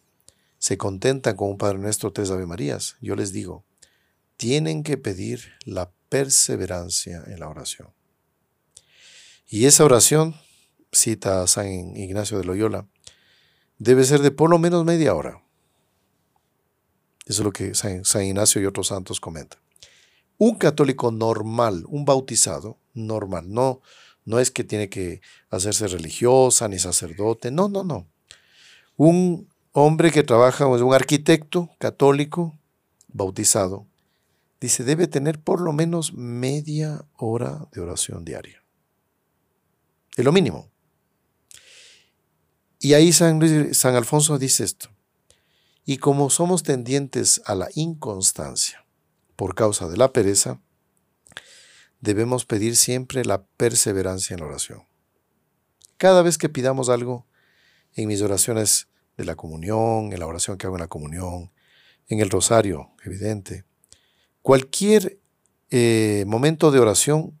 [0.58, 3.64] se contentan con un Padre Nuestro, tres Ave Marías, yo les digo,
[4.36, 7.88] tienen que pedir la perseverancia en la oración.
[9.48, 10.34] Y esa oración,
[10.92, 12.86] cita San Ignacio de Loyola,
[13.78, 15.42] debe ser de por lo menos media hora.
[17.24, 19.58] Eso es lo que San, Ignacio y otros santos comentan.
[20.36, 23.80] Un católico normal, un bautizado normal, no,
[24.28, 28.06] no es que tiene que hacerse religiosa ni sacerdote, no, no, no.
[28.94, 32.54] Un hombre que trabaja, un arquitecto católico
[33.06, 33.86] bautizado,
[34.60, 38.62] dice, debe tener por lo menos media hora de oración diaria.
[40.14, 40.70] Es lo mínimo.
[42.80, 43.40] Y ahí San,
[43.72, 44.90] San Alfonso dice esto.
[45.86, 48.84] Y como somos tendientes a la inconstancia
[49.36, 50.60] por causa de la pereza,
[52.00, 54.84] debemos pedir siempre la perseverancia en la oración.
[55.96, 57.26] Cada vez que pidamos algo,
[57.94, 61.50] en mis oraciones de la comunión, en la oración que hago en la comunión,
[62.06, 63.64] en el rosario, evidente,
[64.42, 65.18] cualquier
[65.70, 67.38] eh, momento de oración,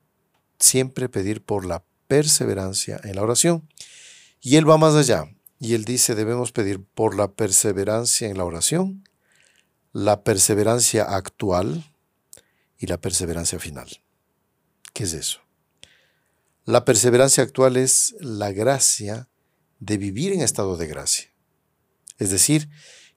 [0.58, 3.68] siempre pedir por la perseverancia en la oración.
[4.40, 5.28] Y Él va más allá.
[5.60, 9.04] Y él dice, debemos pedir por la perseverancia en la oración,
[9.92, 11.92] la perseverancia actual
[12.78, 13.88] y la perseverancia final.
[14.92, 15.40] ¿Qué es eso?
[16.64, 19.28] La perseverancia actual es la gracia
[19.80, 21.30] de vivir en estado de gracia.
[22.18, 22.68] Es decir,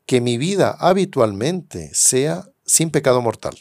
[0.05, 3.57] que mi vida habitualmente sea sin pecado mortal.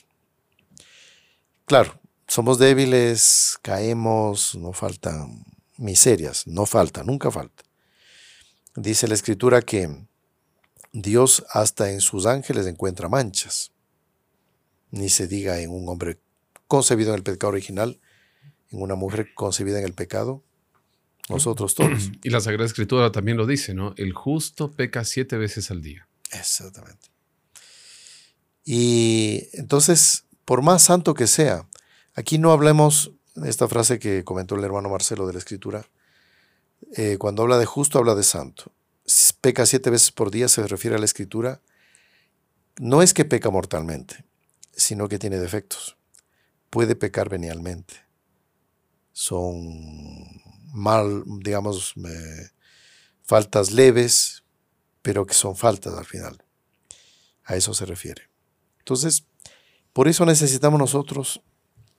[1.64, 5.44] Claro, somos débiles, caemos, no faltan
[5.77, 7.64] miserias, no falta, nunca falta.
[8.77, 10.07] Dice la escritura que
[10.92, 13.73] Dios hasta en sus ángeles encuentra manchas.
[14.90, 16.18] Ni se diga en un hombre
[16.71, 18.01] concebido en el pecado original,
[18.71, 20.45] en una mujer concebida en el pecado,
[21.29, 22.13] nosotros todos.
[22.23, 23.93] Y la Sagrada Escritura también lo dice, ¿no?
[23.97, 26.07] El justo peca siete veces al día.
[26.31, 27.09] Exactamente.
[28.65, 31.69] Y entonces, por más santo que sea,
[32.15, 33.11] aquí no hablemos,
[33.45, 35.85] esta frase que comentó el hermano Marcelo de la Escritura,
[36.97, 38.71] eh, cuando habla de justo, habla de santo.
[39.41, 41.63] Peca siete veces por día, se refiere a la escritura.
[42.79, 44.25] No es que peca mortalmente,
[44.73, 45.97] sino que tiene defectos.
[46.71, 47.95] Puede pecar venialmente.
[49.13, 49.61] Son
[50.73, 51.95] mal, digamos,
[53.23, 54.45] faltas leves,
[55.03, 56.43] pero que son faltas al final.
[57.45, 58.31] A eso se refiere.
[58.79, 59.25] Entonces,
[59.93, 61.43] por eso necesitamos nosotros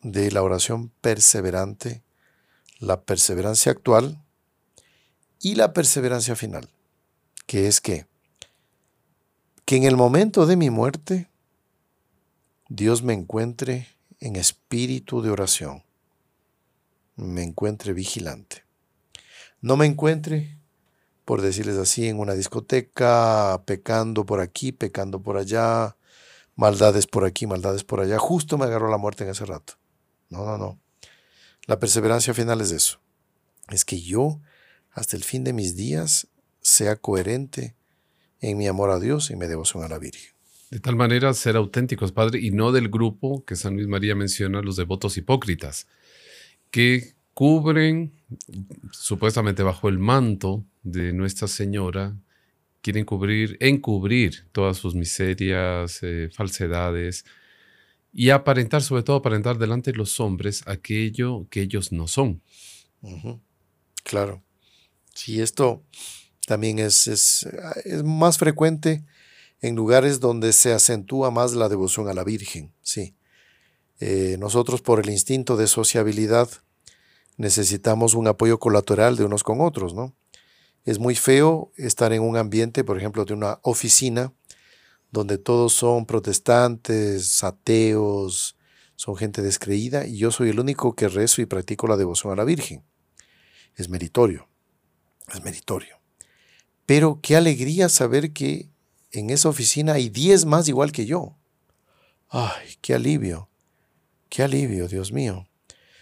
[0.01, 2.03] de la oración perseverante,
[2.79, 4.23] la perseverancia actual,
[5.41, 6.69] y la perseverancia final,
[7.47, 8.05] que es que,
[9.65, 11.29] que en el momento de mi muerte,
[12.69, 13.87] Dios me encuentre
[14.21, 15.83] en espíritu de oración,
[17.15, 18.63] me encuentre vigilante.
[19.61, 20.57] No me encuentre,
[21.25, 25.97] por decirles así, en una discoteca, pecando por aquí, pecando por allá,
[26.55, 28.17] maldades por aquí, maldades por allá.
[28.17, 29.73] Justo me agarró la muerte en ese rato.
[30.29, 30.79] No, no, no.
[31.65, 32.99] La perseverancia final es eso.
[33.69, 34.39] Es que yo
[34.91, 36.27] hasta el fin de mis días
[36.61, 37.75] sea coherente
[38.39, 40.30] en mi amor a Dios y mi devoción a la Virgen.
[40.71, 44.61] De tal manera ser auténticos, Padre, y no del grupo que San Luis María menciona,
[44.61, 45.87] los devotos hipócritas,
[46.71, 48.13] que cubren,
[48.91, 52.15] supuestamente bajo el manto de Nuestra Señora,
[52.81, 57.25] quieren cubrir, encubrir todas sus miserias, eh, falsedades,
[58.13, 62.41] y aparentar, sobre todo aparentar delante de los hombres aquello que ellos no son.
[64.03, 64.41] Claro.
[65.13, 65.83] Sí, esto
[66.47, 67.45] también es, es,
[68.03, 69.03] más frecuente
[69.61, 73.15] en lugares donde se acentúa más la devoción a la Virgen, sí.
[73.99, 76.49] Eh, nosotros por el instinto de sociabilidad
[77.37, 80.15] necesitamos un apoyo colateral de unos con otros, ¿no?
[80.85, 84.33] Es muy feo estar en un ambiente, por ejemplo, de una oficina,
[85.11, 88.57] donde todos son protestantes, ateos,
[88.95, 92.35] son gente descreída, y yo soy el único que rezo y practico la devoción a
[92.35, 92.83] la Virgen.
[93.75, 94.47] es meritorio,
[95.33, 95.99] es meritorio.
[96.85, 98.69] Pero qué alegría saber que
[99.11, 101.35] en esa oficina hay 10 más igual que yo.
[102.29, 103.49] Ay, qué alivio,
[104.29, 105.47] qué alivio, Dios mío.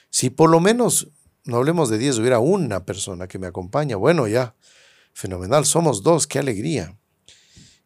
[0.10, 1.10] Si por lo menos,
[1.44, 4.56] no hablemos de 10, hubiera una persona que me acompaña, bueno, ya,
[5.14, 6.96] fenomenal, somos dos, qué alegría.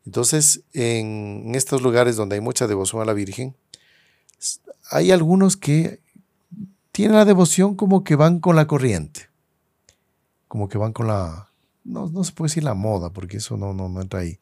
[0.06, 3.56] Entonces, en estos lugares donde hay mucha devoción a la Virgen,
[4.92, 6.02] hay algunos que
[6.92, 9.30] tienen la devoción como que van con la corriente,
[10.48, 11.50] como que van con la,
[11.84, 14.40] no, no se puede decir la moda, porque eso no, no, no entra ahí,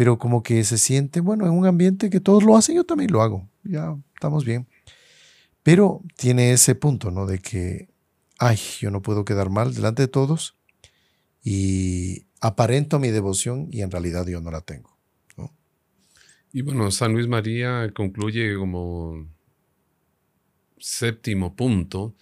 [0.00, 3.12] pero como que se siente, bueno, en un ambiente que todos lo hacen, yo también
[3.12, 4.66] lo hago, ya estamos bien.
[5.62, 7.26] Pero tiene ese punto, ¿no?
[7.26, 7.90] De que,
[8.38, 10.56] ay, yo no puedo quedar mal delante de todos
[11.44, 14.96] y aparento mi devoción y en realidad yo no la tengo.
[16.50, 19.28] Y bueno, San Luis María concluye como
[20.78, 22.14] séptimo punto,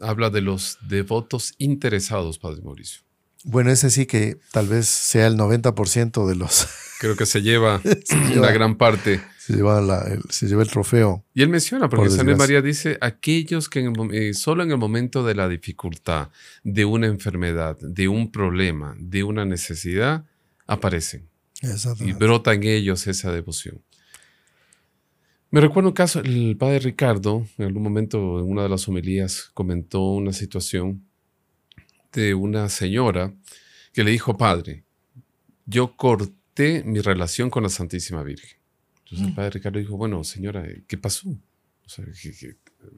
[0.00, 3.05] habla de los devotos interesados, Padre Mauricio.
[3.48, 6.66] Bueno, ese sí que tal vez sea el 90% de los...
[6.98, 7.80] Creo que se lleva,
[8.36, 9.20] una gran parte.
[9.38, 11.24] Se lleva, el, se lleva el trofeo.
[11.32, 15.24] Y él menciona, porque San Luis María dice, aquellos que eh, solo en el momento
[15.24, 16.30] de la dificultad,
[16.64, 20.24] de una enfermedad, de un problema, de una necesidad,
[20.66, 21.28] aparecen.
[22.00, 23.80] Y brota en ellos esa devoción.
[25.50, 29.50] Me recuerdo un caso, el padre Ricardo, en algún momento en una de las homilías,
[29.54, 31.05] comentó una situación
[32.16, 33.32] de una señora
[33.92, 34.84] que le dijo, padre,
[35.66, 38.58] yo corté mi relación con la Santísima Virgen.
[38.98, 39.36] Entonces el mm.
[39.36, 41.36] padre Ricardo dijo, bueno, señora, ¿qué pasó?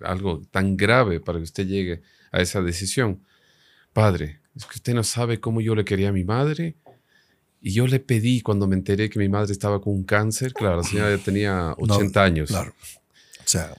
[0.02, 2.02] algo tan grave para que usted llegue
[2.32, 3.22] a esa decisión.
[3.92, 6.76] Padre, es que usted no sabe cómo yo le quería a mi madre
[7.60, 10.76] y yo le pedí cuando me enteré que mi madre estaba con un cáncer, claro,
[10.78, 12.48] la señora ya tenía 80 años.
[12.48, 12.72] Claro.
[12.80, 13.74] O sea.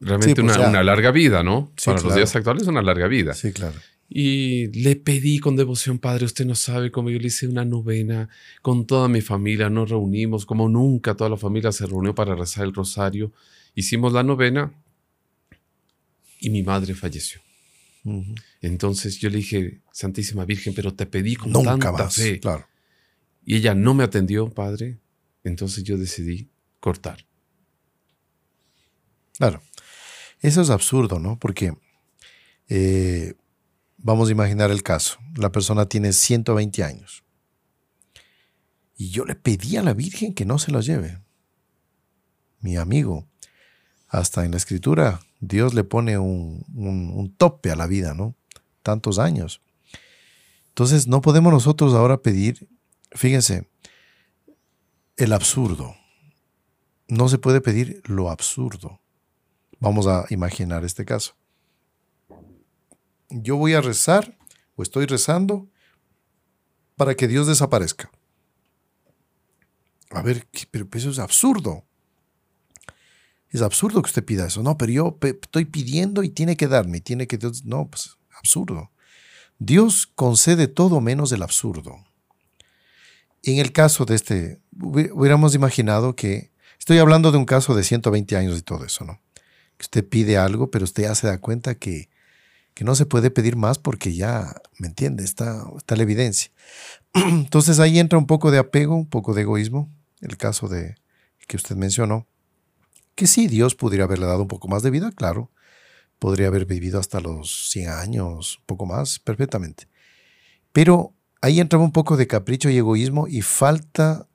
[0.00, 1.72] Realmente pues una, larga vida, ¿no?
[1.82, 3.32] Para los días actuales, una larga vida.
[3.32, 3.78] Sí, claro.
[4.16, 8.28] Y le pedí con devoción, Padre, usted no sabe cómo yo le hice una novena
[8.62, 12.62] con toda mi familia, nos reunimos como nunca toda la familia se reunió para rezar
[12.62, 13.32] el rosario.
[13.74, 14.72] Hicimos la novena
[16.38, 17.40] y mi madre falleció.
[18.62, 22.38] Entonces yo le dije, Santísima Virgen, pero te pedí con tanta fe.
[22.38, 22.68] Claro.
[23.44, 24.96] Y ella no me atendió, Padre.
[25.42, 26.48] Entonces yo decidí
[26.78, 27.26] cortar.
[29.38, 29.60] Claro.
[30.40, 31.36] Eso es absurdo, ¿no?
[31.36, 31.74] Porque
[32.68, 33.34] eh,
[34.04, 35.18] vamos a imaginar el caso.
[35.34, 37.24] La persona tiene 120 años.
[38.96, 41.20] Y yo le pedí a la Virgen que no se lo lleve.
[42.60, 43.26] Mi amigo,
[44.08, 48.36] hasta en la escritura, Dios le pone un, tope a la vida, ¿no?
[48.82, 49.62] Tantos años.
[50.68, 52.68] Entonces no podemos nosotros ahora pedir,
[53.12, 53.68] fíjense,
[55.16, 55.96] el absurdo.
[57.08, 59.00] No se puede pedir lo absurdo.
[59.80, 61.34] Vamos a imaginar este caso.
[63.42, 64.36] Yo voy a rezar
[64.76, 65.68] o estoy rezando
[66.96, 68.10] para que Dios desaparezca.
[70.10, 71.84] A ver, pero eso es absurdo.
[73.50, 74.62] Es absurdo que usted pida eso.
[74.62, 77.38] No, pero yo estoy pidiendo y tiene que darme, tiene que...
[77.64, 78.90] No, pues absurdo.
[79.58, 82.04] Dios concede todo menos el absurdo.
[83.42, 88.36] En el caso de este, hubiéramos imaginado que, estoy hablando de un caso de 120
[88.36, 89.20] años y todo eso, ¿no?
[89.76, 92.08] Que usted pide algo, pero usted ya se da cuenta que,
[92.74, 95.24] que no se puede pedir más porque ya, ¿me entiende?
[95.24, 96.50] Está, está la evidencia.
[97.14, 100.96] Entonces ahí entra un poco de apego, un poco de egoísmo, el caso de
[101.46, 102.26] que usted mencionó
[103.14, 105.50] que sí, Dios pudiera haberle dado un poco más de vida, claro.
[106.18, 109.88] Podría haber vivido hasta los 100 años, un poco más, perfectamente.
[110.72, 114.26] Pero ahí entraba un poco de capricho y egoísmo y falta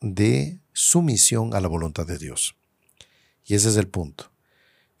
[0.00, 2.56] de sumisión a la voluntad de Dios.
[3.44, 4.32] Y ese es el punto.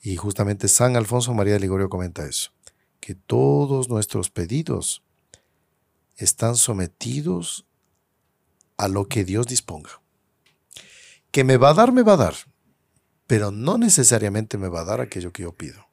[0.00, 2.52] Y justamente San Alfonso María de Ligorio comenta eso,
[3.00, 5.02] que todos nuestros pedidos
[6.16, 7.66] están sometidos
[8.76, 10.00] a lo que Dios disponga.
[11.30, 12.34] Que me va a dar, me va a dar
[13.26, 15.88] pero no necesariamente me va a dar aquello que yo pido.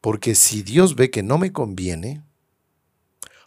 [0.00, 2.22] Porque si Dios ve que no me conviene,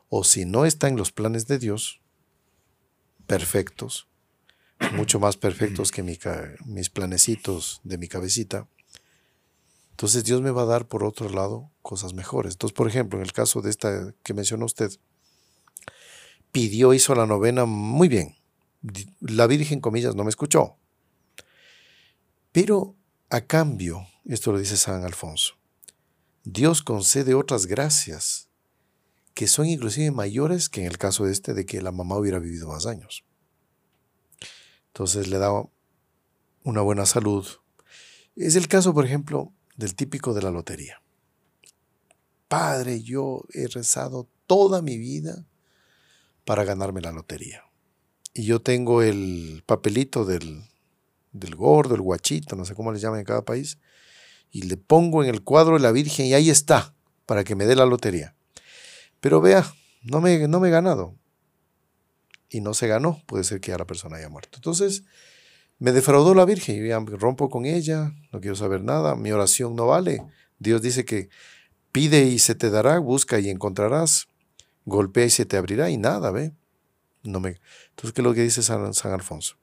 [0.10, 2.02] o si no está en los planes de Dios,
[3.28, 4.08] perfectos,
[4.94, 8.68] mucho más perfectos que mis planecitos de mi cabecita,
[10.00, 12.54] entonces Dios me va a dar por otro lado cosas mejores.
[12.54, 14.90] Entonces, por ejemplo, en el caso de esta que mencionó usted,
[16.54, 18.38] pidió, hizo la novena muy bien.
[19.20, 20.78] La Virgen, comillas, no me escuchó.
[22.54, 22.96] Pero
[23.30, 25.56] a cambio, esto lo dice San Alfonso,
[26.46, 28.48] Dios concede otras gracias
[29.34, 32.40] que son inclusive mayores que en el caso de este de que la mamá hubiera
[32.40, 33.26] vivido más años.
[34.94, 35.52] Entonces le da
[36.64, 37.46] una buena salud.
[38.38, 41.02] Es el caso, por ejemplo, del típico de la lotería.
[42.50, 45.46] Padre, yo he rezado toda mi vida
[46.44, 47.64] para ganarme la lotería.
[48.34, 50.64] Y yo tengo el papelito del,
[51.32, 53.78] del gordo, el guachito, no sé cómo le llaman en cada país,
[54.52, 56.94] y le pongo en el cuadro de la Virgen y ahí está,
[57.26, 58.36] para que me dé la lotería.
[59.22, 59.66] Pero vea,
[60.04, 61.16] no me, no me he ganado.
[62.50, 64.58] Y no se ganó, puede ser que ya la persona haya muerto.
[64.58, 65.04] Entonces,
[65.80, 69.76] me defraudó la Virgen, yo ya rompo con ella, no quiero saber nada, mi oración
[69.76, 70.22] no vale.
[70.60, 71.30] Dios dice que
[71.94, 74.28] pide y se te dará, busca y encontrarás,
[74.86, 76.54] golpea y se te abrirá y nada, ¿ve?
[77.24, 77.60] No me...
[77.92, 79.56] Entonces, ¿qué es lo que dice San, San Alfonso?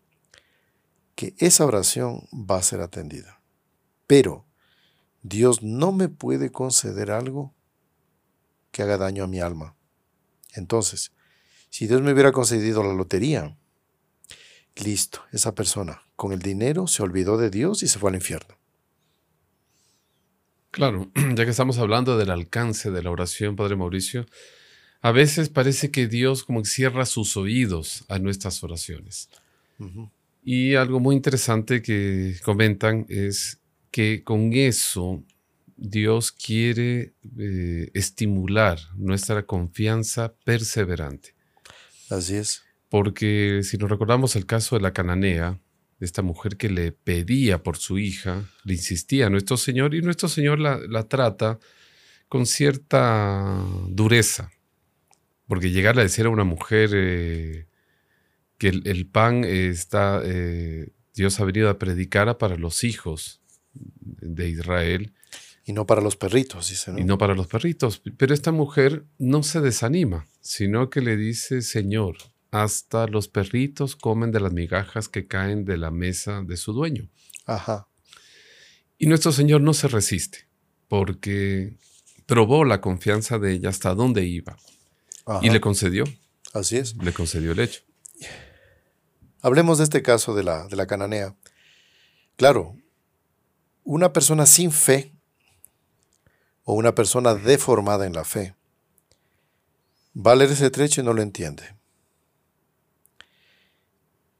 [1.14, 3.40] Que esa oración va a ser atendida.
[4.06, 4.46] Pero
[5.22, 7.54] Dios no me puede conceder algo
[8.70, 9.76] que haga daño a mi alma.
[10.54, 11.12] Entonces,
[11.68, 13.56] si Dios me hubiera concedido la lotería,
[14.76, 18.56] listo, esa persona con el dinero se olvidó de Dios y se fue al infierno.
[20.70, 24.26] Claro, ya que estamos hablando del alcance de la oración, Padre Mauricio,
[25.00, 29.28] a veces parece que Dios como que cierra sus oídos a nuestras oraciones.
[30.42, 33.60] Y algo muy interesante que comentan es
[33.90, 35.22] que con eso
[35.76, 41.34] Dios quiere eh, estimular nuestra confianza perseverante.
[42.10, 42.65] Así es.
[42.96, 45.60] Porque si nos recordamos el caso de la cananea,
[45.98, 50.00] de esta mujer que le pedía por su hija, le insistía a nuestro Señor y
[50.00, 51.58] nuestro Señor la, trata
[52.30, 54.50] con cierta dureza.
[55.46, 57.66] Porque llegarle a decir a una mujer eh,
[58.56, 63.42] que el, pan está, eh, Dios ha venido a predicar para los hijos
[63.74, 65.12] de Israel.
[65.66, 66.94] Y no para los perritos, dice.
[66.96, 68.00] Y no para los perritos.
[68.16, 72.16] Pero esta mujer no se desanima, sino que le dice, Señor,
[72.50, 77.08] hasta los perritos comen de las migajas que caen de la mesa de su dueño.
[77.44, 77.88] Ajá.
[78.98, 80.48] Y nuestro Señor no se resiste,
[80.88, 81.76] porque
[82.26, 84.56] probó la confianza de ella hasta dónde iba.
[85.42, 86.04] Y le concedió.
[86.54, 86.96] Así es.
[86.96, 87.82] Le concedió el hecho.
[89.42, 91.34] Hablemos de este caso de la, de la cananea.
[92.36, 92.76] Claro,
[93.84, 95.12] una persona sin fe
[96.64, 98.54] o una persona deformada en la fe
[100.16, 101.74] va a leer ese trecho y no lo entiende.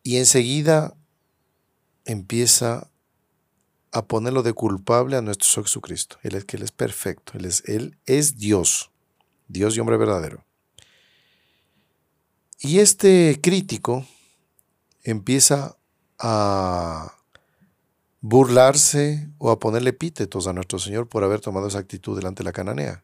[0.07, 0.97] Y enseguida
[2.05, 2.93] empieza
[3.91, 6.19] a ponerlo de culpable a nuestro Jesucristo.
[6.23, 8.93] Él es que Él es perfecto, Él es, él es Dios,
[9.49, 10.45] Dios y hombre verdadero.
[12.61, 14.07] Y este crítico
[15.03, 15.77] empieza
[16.21, 17.13] a
[18.21, 22.45] burlarse o a ponerle epítetos a nuestro Señor por haber tomado esa actitud delante de
[22.45, 23.03] la cananea,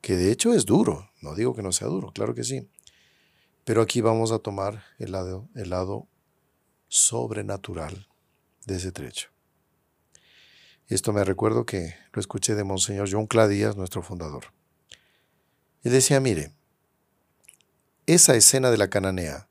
[0.00, 2.68] que de hecho es duro, no digo que no sea duro, claro que sí,
[3.64, 6.06] pero aquí vamos a tomar el lado, el lado
[6.94, 8.06] sobrenatural
[8.66, 9.28] de ese trecho.
[10.86, 14.52] Esto me recuerdo que lo escuché de Monseñor John Cladías, nuestro fundador.
[15.82, 16.52] Él decía, mire,
[18.06, 19.48] esa escena de la cananea,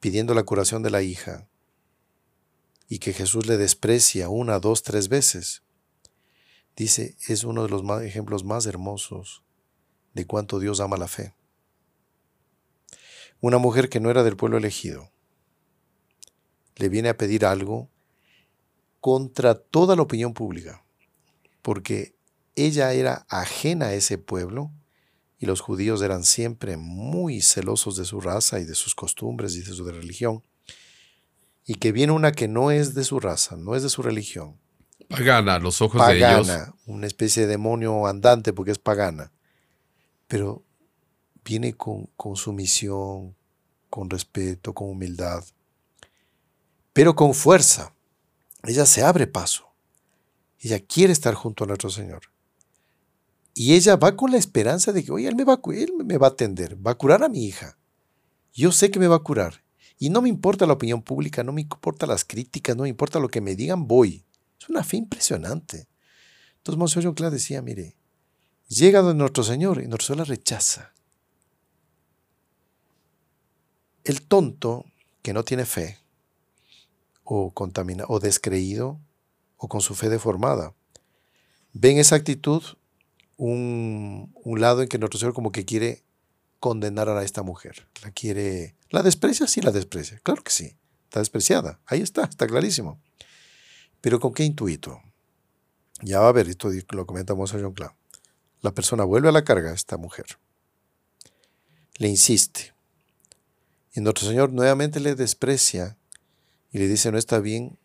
[0.00, 1.46] pidiendo la curación de la hija,
[2.88, 5.62] y que Jesús le desprecia una, dos, tres veces,
[6.74, 9.44] dice, es uno de los ejemplos más hermosos
[10.12, 11.34] de cuánto Dios ama la fe.
[13.40, 15.13] Una mujer que no era del pueblo elegido,
[16.76, 17.88] le viene a pedir algo
[19.00, 20.84] contra toda la opinión pública,
[21.62, 22.14] porque
[22.56, 24.70] ella era ajena a ese pueblo
[25.38, 29.62] y los judíos eran siempre muy celosos de su raza y de sus costumbres y
[29.62, 30.42] de su religión,
[31.66, 34.58] y que viene una que no es de su raza, no es de su religión.
[35.08, 36.48] Pagana, los ojos de ellos.
[36.86, 39.32] Una especie de demonio andante porque es pagana,
[40.28, 40.64] pero
[41.44, 43.34] viene con, con sumisión,
[43.90, 45.44] con respeto, con humildad
[46.94, 47.94] pero con fuerza.
[48.62, 49.68] Ella se abre paso.
[50.58, 52.22] Ella quiere estar junto a nuestro Señor.
[53.52, 55.52] Y ella va con la esperanza de que, oye, él me, va,
[56.26, 57.76] a atender, va a curar a mi hija.
[58.54, 59.62] Yo sé que me va a curar.
[59.98, 63.20] Y no me importa la opinión pública, no me importa las críticas, no me importa
[63.20, 64.24] lo que me digan, voy.
[64.60, 65.88] Es una fe impresionante.
[66.56, 67.96] Entonces Monseñor John decía, mire,
[68.68, 70.92] llega donde nuestro Señor y nuestro Señor la rechaza.
[74.04, 74.84] El tonto
[75.22, 76.03] que no tiene fe,
[77.24, 79.00] o contaminado o descreído
[79.56, 80.74] o con su fe deformada.
[81.72, 82.62] Ven esa actitud
[83.36, 86.02] un, lado en que nuestro Señor como que quiere
[86.60, 87.88] condenar a esta mujer.
[88.02, 88.76] La quiere...
[88.90, 89.46] ¿La desprecia?
[89.46, 90.20] Sí, la desprecia.
[90.22, 90.76] Claro que sí.
[91.04, 91.80] Está despreciada.
[91.86, 93.00] Ahí está, está clarísimo.
[94.00, 95.00] Pero ¿con qué intuito?
[96.00, 97.92] Ya va a ver, esto lo comentamos a John Clown.
[98.60, 100.26] La persona vuelve a la carga esta mujer.
[101.96, 102.74] Le insiste.
[103.94, 105.96] Y nuestro Señor nuevamente le desprecia
[106.74, 107.78] y le dice, no está bien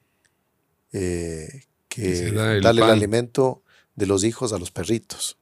[0.91, 1.47] eh,
[1.87, 2.31] que
[2.63, 3.63] darle el alimento
[3.95, 5.37] de los hijos a los perritos.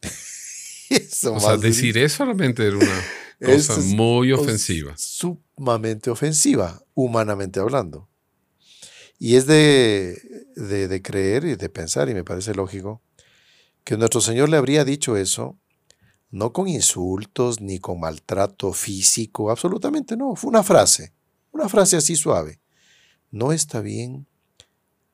[0.90, 3.02] Eso O sea, decir eso realmente era una
[3.44, 4.94] cosa es- muy ofensiva.
[4.96, 8.08] Sumamente ofensiva, humanamente hablando.
[9.18, 10.20] Y es de,
[10.54, 13.02] de, de creer y de pensar, y me parece lógico,
[13.82, 15.58] que nuestro Señor le habría dicho eso,
[16.30, 21.12] no con insultos ni con maltrato físico, absolutamente no, fue una frase,
[21.50, 22.60] una frase así suave.
[23.36, 24.26] No está bien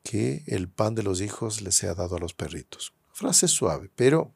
[0.01, 2.93] que el pan de los hijos le sea dado a los perritos.
[3.11, 4.31] Frase suave, pero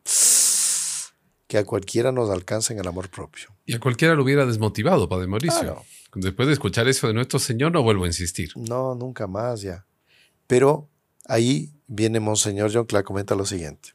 [1.47, 3.47] que a cualquiera nos alcance en el amor propio.
[3.65, 5.61] Y a cualquiera lo hubiera desmotivado, Padre Mauricio.
[5.61, 5.85] Claro.
[6.15, 8.51] Después de escuchar eso de nuestro Señor, no vuelvo a insistir.
[8.57, 9.85] No, nunca más ya.
[10.47, 10.89] Pero
[11.25, 13.93] ahí viene Monseñor John Clark, comenta lo siguiente.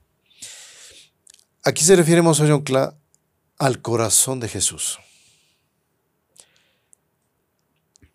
[1.65, 2.97] Aquí se refiere Monseñor John Clark
[3.59, 4.99] al corazón de Jesús.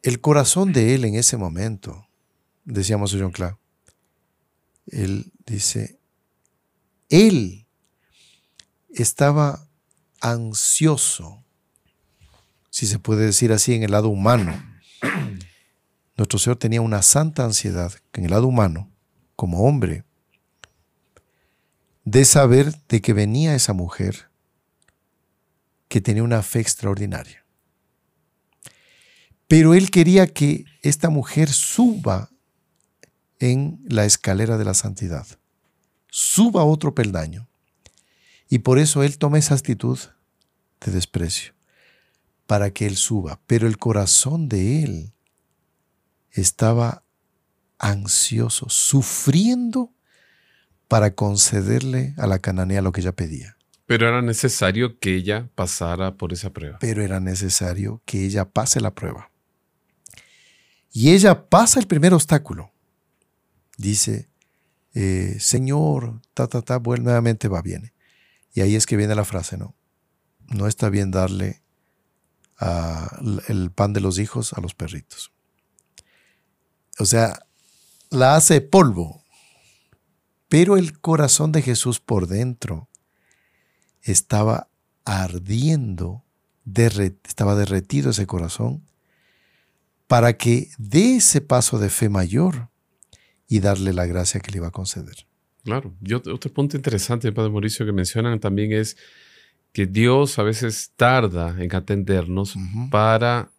[0.08, 2.08] El corazón de él en ese momento,
[2.64, 3.58] decía Monseñor John Clark,
[4.86, 6.00] él dice,
[7.10, 7.68] él
[8.88, 9.68] estaba
[10.22, 11.44] ansioso,
[12.70, 14.54] si se puede decir así, en el lado humano.
[16.16, 18.90] Nuestro Señor tenía una santa ansiedad en el lado humano,
[19.36, 20.06] como hombre,
[22.06, 24.30] de saber de que venía esa mujer
[25.90, 27.46] que tenía una fe extraordinaria.
[29.48, 32.30] Pero él quería que esta mujer suba
[33.40, 35.26] en la escalera de la santidad,
[36.10, 37.48] suba otro peldaño.
[38.50, 40.00] Y por eso él toma esa actitud
[40.86, 41.54] de desprecio,
[42.46, 43.40] para que él suba.
[43.48, 45.14] Pero el corazón de él
[46.32, 47.04] estaba
[47.80, 49.94] ansioso, sufriendo
[50.88, 53.58] para concederle a la cananea lo que ella pedía.
[53.86, 56.78] Pero era necesario que ella pasara por esa prueba.
[56.80, 59.32] Pero era necesario que ella pase la prueba.
[61.00, 62.72] Y ella pasa el primer obstáculo.
[63.78, 64.32] Dice,
[64.96, 67.94] eh, Señor, ta, ta, ta, nuevamente, va, viene.
[68.52, 69.76] Y ahí es que viene la frase, ¿no?
[70.48, 71.62] No está bien darle
[72.58, 73.16] a
[73.48, 75.32] el pan de los hijos a los perritos.
[76.98, 77.46] O sea,
[78.10, 79.24] la hace polvo.
[80.50, 82.90] Pero el corazón de Jesús por dentro
[84.02, 84.68] estaba
[85.06, 86.24] ardiendo,
[86.66, 88.88] estaba derretido ese corazón,
[90.08, 92.70] para que dé ese paso de fe mayor
[93.48, 95.26] y darle la gracia que le iba a conceder.
[95.64, 95.94] Claro.
[96.04, 98.98] Y otro, otro punto interesante, Padre Mauricio, que mencionan también es
[99.74, 102.56] que Dios a veces tarda en atendernos
[102.90, 103.52] para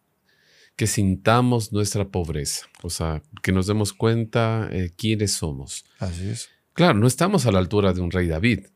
[0.75, 5.85] que sintamos nuestra pobreza, o sea, que nos demos cuenta eh, quiénes somos.
[5.99, 6.49] Así es.
[6.73, 8.67] Claro, no estamos a la altura de un rey David,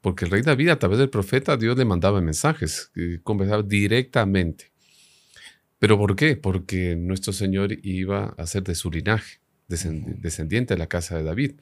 [0.00, 4.72] porque el rey David a través del profeta Dios le mandaba mensajes, eh, conversaba directamente.
[5.84, 6.34] ¿Pero por qué?
[6.34, 11.24] Porque nuestro Señor iba a ser de su linaje, descend- descendiente de la casa de
[11.24, 11.52] David.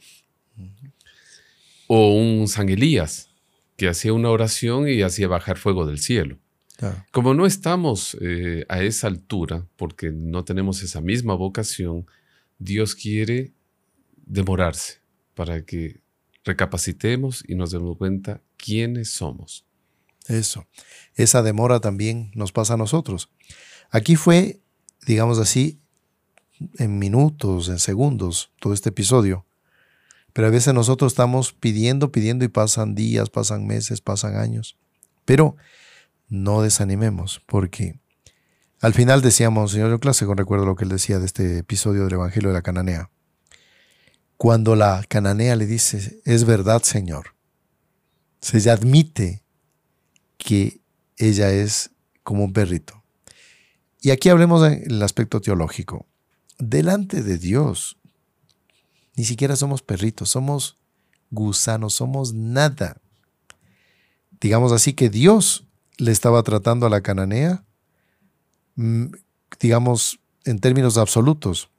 [1.88, 3.30] O un San Elías,
[3.76, 6.38] que hacía una oración y hacía bajar fuego del cielo.
[6.76, 7.04] Claro.
[7.10, 12.06] Como no estamos eh, a esa altura, porque no tenemos esa misma vocación,
[12.60, 13.50] Dios quiere
[14.24, 15.00] demorarse
[15.34, 15.98] para que
[16.44, 19.64] recapacitemos y nos demos cuenta quiénes somos.
[20.28, 20.64] Eso.
[21.16, 23.28] Esa demora también nos pasa a nosotros.
[23.92, 24.62] Aquí fue,
[25.06, 25.78] digamos así,
[26.78, 29.44] en minutos, en segundos, todo este episodio.
[30.32, 34.78] Pero a veces nosotros estamos pidiendo, pidiendo y pasan días, pasan meses, pasan años.
[35.26, 35.56] Pero
[36.30, 38.00] no desanimemos, porque
[38.80, 42.14] al final decíamos, señor yo clásico, recuerdo lo que él decía de este episodio del
[42.14, 43.10] Evangelio de la Cananea.
[44.38, 47.36] Cuando la cananea le dice, es verdad, Señor,
[48.40, 49.44] se admite
[50.38, 50.80] que
[51.18, 51.90] ella es
[52.24, 53.01] como un perrito.
[54.04, 56.08] Y aquí hablemos del aspecto teológico.
[56.58, 57.98] Delante de Dios,
[59.14, 60.76] ni siquiera somos perritos, somos
[61.30, 63.00] gusanos, somos nada.
[64.40, 67.64] Digamos así que Dios le estaba tratando a la cananea,
[68.74, 69.06] mm,
[69.60, 71.70] digamos, en términos absolutos,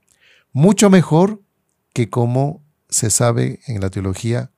[0.54, 1.42] mucho mejor
[1.94, 4.54] que como se sabe en la teología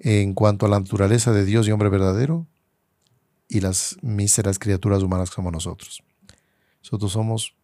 [0.00, 2.48] en cuanto a la naturaleza de Dios y hombre verdadero
[3.46, 6.02] y las míseras criaturas humanas somos nosotros.
[6.82, 7.54] Nosotros somos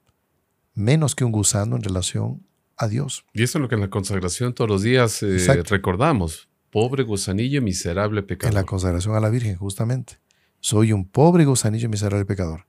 [0.74, 2.46] menos que un gusano en relación
[2.76, 3.24] a Dios.
[3.32, 6.48] Y eso es lo que en la consagración todos los días eh, recordamos.
[6.70, 8.54] Pobre gusanillo, miserable En pecador.
[8.54, 10.18] la consagración a la Virgen, justamente.
[10.60, 12.66] Soy un pobre gusanillo miserable pecador.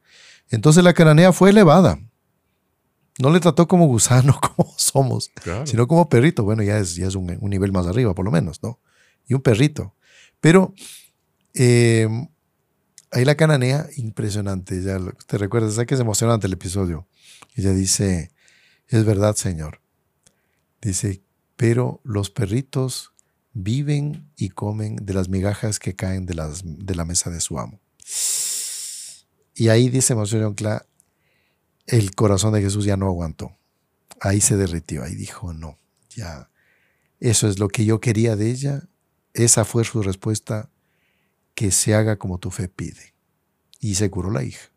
[0.50, 2.00] Entonces la cananea fue elevada.
[3.20, 5.68] No le trató como gusano, como somos, Claro.
[5.68, 6.43] sino como perrito.
[6.43, 8.80] Bueno, ya es, ya es un, un nivel más arriba, por lo menos, ¿no?
[9.28, 9.93] Y un perrito.
[10.39, 10.74] Pero
[11.54, 12.08] eh,
[13.12, 14.82] ahí la cananea, impresionante.
[14.82, 17.07] Lo- te recuerdas, ¿sabes que es emocionante el episodio?
[17.55, 18.32] Ella dice,
[18.88, 19.82] es verdad, Señor.
[20.82, 21.22] Dice,
[21.55, 23.14] pero los perritos
[23.53, 27.80] viven y comen de las migajas que caen de, la mesa de su amo.
[29.55, 30.86] Y ahí dice Monseñor Cla,
[31.86, 33.57] el corazón de Jesús ya no aguantó.
[34.22, 35.78] Ahí se derritió, ahí dijo, no,
[36.10, 36.49] ya,
[37.20, 38.84] eso es lo que yo quería de ella,
[39.34, 40.70] esa fue su respuesta,
[41.60, 43.14] que se haga como tu fe pide.
[43.82, 44.70] Y se curó la hija.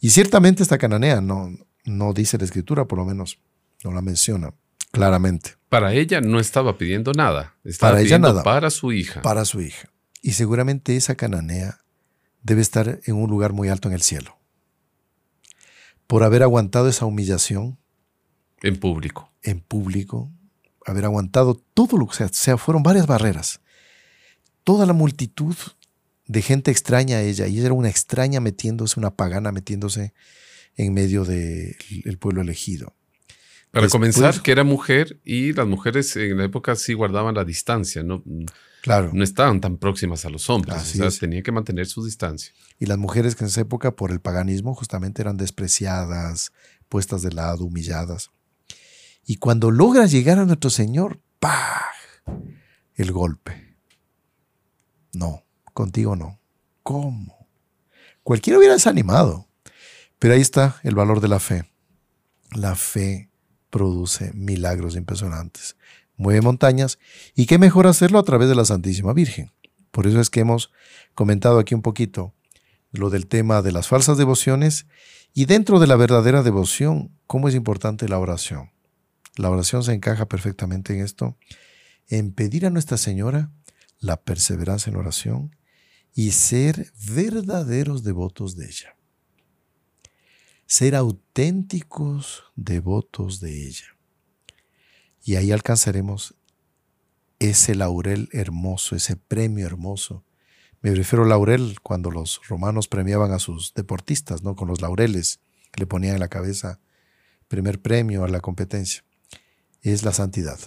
[0.00, 1.50] Y ciertamente esta cananea, no,
[1.84, 3.40] no dice la escritura, por lo menos
[3.82, 4.54] no la menciona
[4.92, 5.56] claramente.
[5.68, 9.20] Para ella no estaba pidiendo nada, estaba para pidiendo ella nada, para su hija.
[9.20, 9.90] Para su hija.
[10.22, 11.80] Y seguramente esa cananea
[12.40, 14.38] debe estar en un lugar muy alto en el cielo.
[16.06, 17.78] Por haber aguantado esa humillación.
[18.62, 19.32] En público.
[19.42, 20.30] En público.
[20.86, 22.26] Haber aguantado todo lo que sea.
[22.26, 23.58] O sea, fueron varias barreras.
[24.62, 25.56] Toda la multitud
[26.26, 27.46] de gente extraña a ella.
[27.46, 30.12] Y ella era una extraña metiéndose, una pagana metiéndose
[30.76, 32.94] en medio del pueblo elegido.
[33.70, 38.02] Para comenzar, que era mujer y las mujeres en la época sí guardaban la distancia,
[38.02, 38.22] ¿no?
[38.82, 39.10] Claro.
[39.12, 42.52] No estaban tan próximas a los hombres, o sea, tenían que mantener su distancia.
[42.78, 46.52] Y las mujeres que en esa época, por el paganismo, justamente eran despreciadas,
[46.88, 48.30] puestas de lado, humilladas.
[49.26, 51.82] Y cuando logra llegar a nuestro Señor, ¡pah!
[52.94, 53.76] El golpe.
[55.12, 55.45] No,
[55.76, 56.40] contigo no.
[56.82, 57.46] ¿Cómo?
[58.22, 59.46] Cualquiera hubiera desanimado.
[60.18, 61.70] Pero ahí está el valor de la fe.
[62.52, 63.28] La fe
[63.70, 65.76] produce milagros impresionantes
[66.16, 66.98] mueve montañas
[67.34, 69.52] y qué mejor hacerlo a través de la Santísima Virgen.
[69.90, 70.70] Por eso es que hemos
[71.14, 72.34] comentado aquí un poquito
[72.92, 74.86] lo del tema de las falsas devociones
[75.34, 78.70] y dentro de la verdadera devoción, cómo es importante la oración.
[79.36, 81.36] La oración se encaja perfectamente en esto,
[82.08, 83.50] en pedir a Nuestra Señora
[83.98, 85.56] la perseverancia en oración
[86.16, 88.96] y ser verdaderos devotos de ella.
[90.66, 93.94] Ser auténticos devotos de ella.
[95.22, 96.34] Y ahí alcanzaremos
[97.38, 100.24] ese laurel hermoso, ese premio hermoso.
[100.80, 104.56] Me refiero al laurel cuando los romanos premiaban a sus deportistas, ¿no?
[104.56, 105.40] Con los laureles
[105.70, 106.80] que le ponían en la cabeza,
[107.46, 109.04] primer premio a la competencia.
[109.82, 110.58] Es la santidad.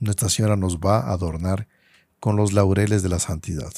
[0.00, 1.66] Nuestra Señora nos va a adornar
[2.20, 3.72] con los laureles de la santidad.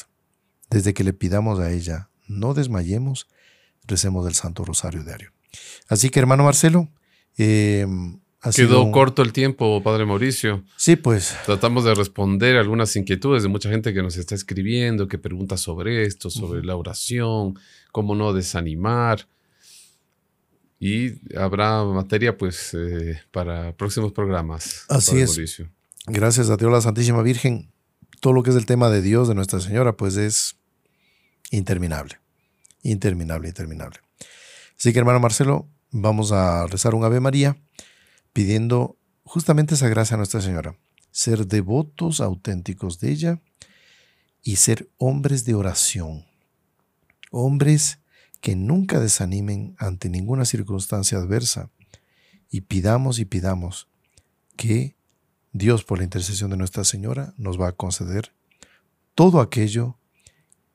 [0.76, 3.28] Desde que le pidamos a ella, no desmayemos,
[3.86, 5.32] recemos del Santo Rosario diario.
[5.88, 6.90] Así que, hermano Marcelo,
[7.38, 7.86] eh,
[8.54, 10.62] Quedó corto el tiempo, Padre Mauricio.
[10.76, 11.34] Sí, pues.
[11.46, 16.04] Tratamos de responder algunas inquietudes de mucha gente que nos está escribiendo, que pregunta sobre
[16.04, 17.58] esto, sobre la oración,
[17.90, 19.26] cómo no desanimar.
[20.78, 24.84] Y habrá materia, pues, eh, para próximos programas.
[24.90, 25.62] Así es.
[26.06, 27.72] Gracias a Dios, la Santísima Virgen.
[28.20, 30.58] Todo lo que es el tema de Dios, de Nuestra Señora, pues es
[31.50, 32.18] interminable.
[32.82, 34.00] Interminable, interminable.
[34.78, 37.56] Así que, hermano Marcelo, vamos a rezar un Ave María
[38.32, 40.76] pidiendo justamente esa gracia a Nuestra Señora,
[41.10, 43.40] ser devotos auténticos de ella
[44.42, 46.24] y ser hombres de oración,
[47.30, 47.98] hombres
[48.40, 51.70] que nunca desanimen ante ninguna circunstancia adversa
[52.50, 53.88] y pidamos y pidamos
[54.56, 54.94] que
[55.52, 58.32] Dios por la intercesión de Nuestra Señora nos va a conceder
[59.14, 59.98] todo aquello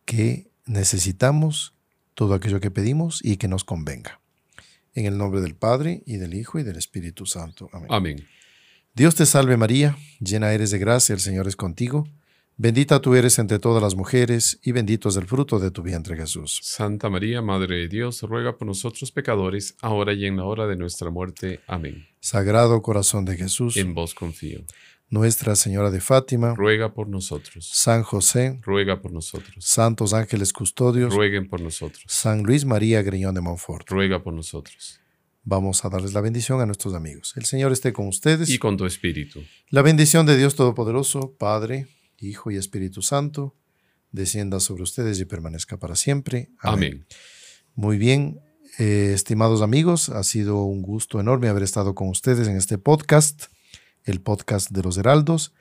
[0.05, 1.73] que necesitamos,
[2.13, 4.19] todo aquello que pedimos y que nos convenga.
[4.93, 7.69] En el nombre del Padre, y del Hijo, y del Espíritu Santo.
[7.73, 7.87] Amén.
[7.89, 8.27] Amén.
[8.93, 12.07] Dios te salve María, llena eres de gracia, el Señor es contigo.
[12.57, 16.15] Bendita tú eres entre todas las mujeres, y bendito es el fruto de tu vientre
[16.15, 16.59] Jesús.
[16.61, 20.75] Santa María, Madre de Dios, ruega por nosotros pecadores, ahora y en la hora de
[20.75, 21.61] nuestra muerte.
[21.67, 22.05] Amén.
[22.19, 23.77] Sagrado corazón de Jesús.
[23.77, 24.63] En vos confío.
[25.11, 27.69] Nuestra Señora de Fátima, ruega por nosotros.
[27.69, 29.55] San José, ruega por nosotros.
[29.59, 32.05] Santos ángeles custodios, rueguen por nosotros.
[32.07, 35.01] San Luis María Griñón de Montfort, ruega por nosotros.
[35.43, 37.33] Vamos a darles la bendición a nuestros amigos.
[37.35, 38.49] El Señor esté con ustedes.
[38.49, 39.43] Y con tu espíritu.
[39.69, 41.87] La bendición de Dios Todopoderoso, Padre,
[42.17, 43.57] Hijo y Espíritu Santo,
[44.13, 46.51] descienda sobre ustedes y permanezca para siempre.
[46.59, 47.05] Amén.
[47.75, 48.39] Muy bien,
[48.79, 53.50] eh, estimados amigos, ha sido un gusto enorme haber estado con ustedes en este podcast
[54.05, 55.53] el podcast de los Heraldos.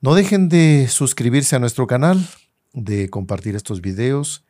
[0.00, 2.26] No dejen de suscribirse a nuestro canal,
[2.72, 4.44] de compartir estos videos,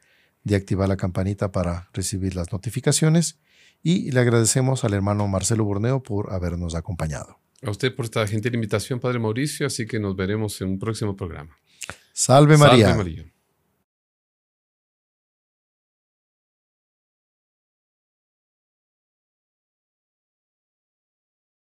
[0.45, 3.39] de activar la campanita para recibir las notificaciones
[3.83, 7.39] y le agradecemos al hermano Marcelo Borneo por habernos acompañado.
[7.63, 11.17] A usted por esta gentil invitación, Padre Mauricio, así que nos veremos en un próximo
[11.17, 11.57] programa.
[12.13, 12.89] Salve María.
[12.89, 13.32] Salve María.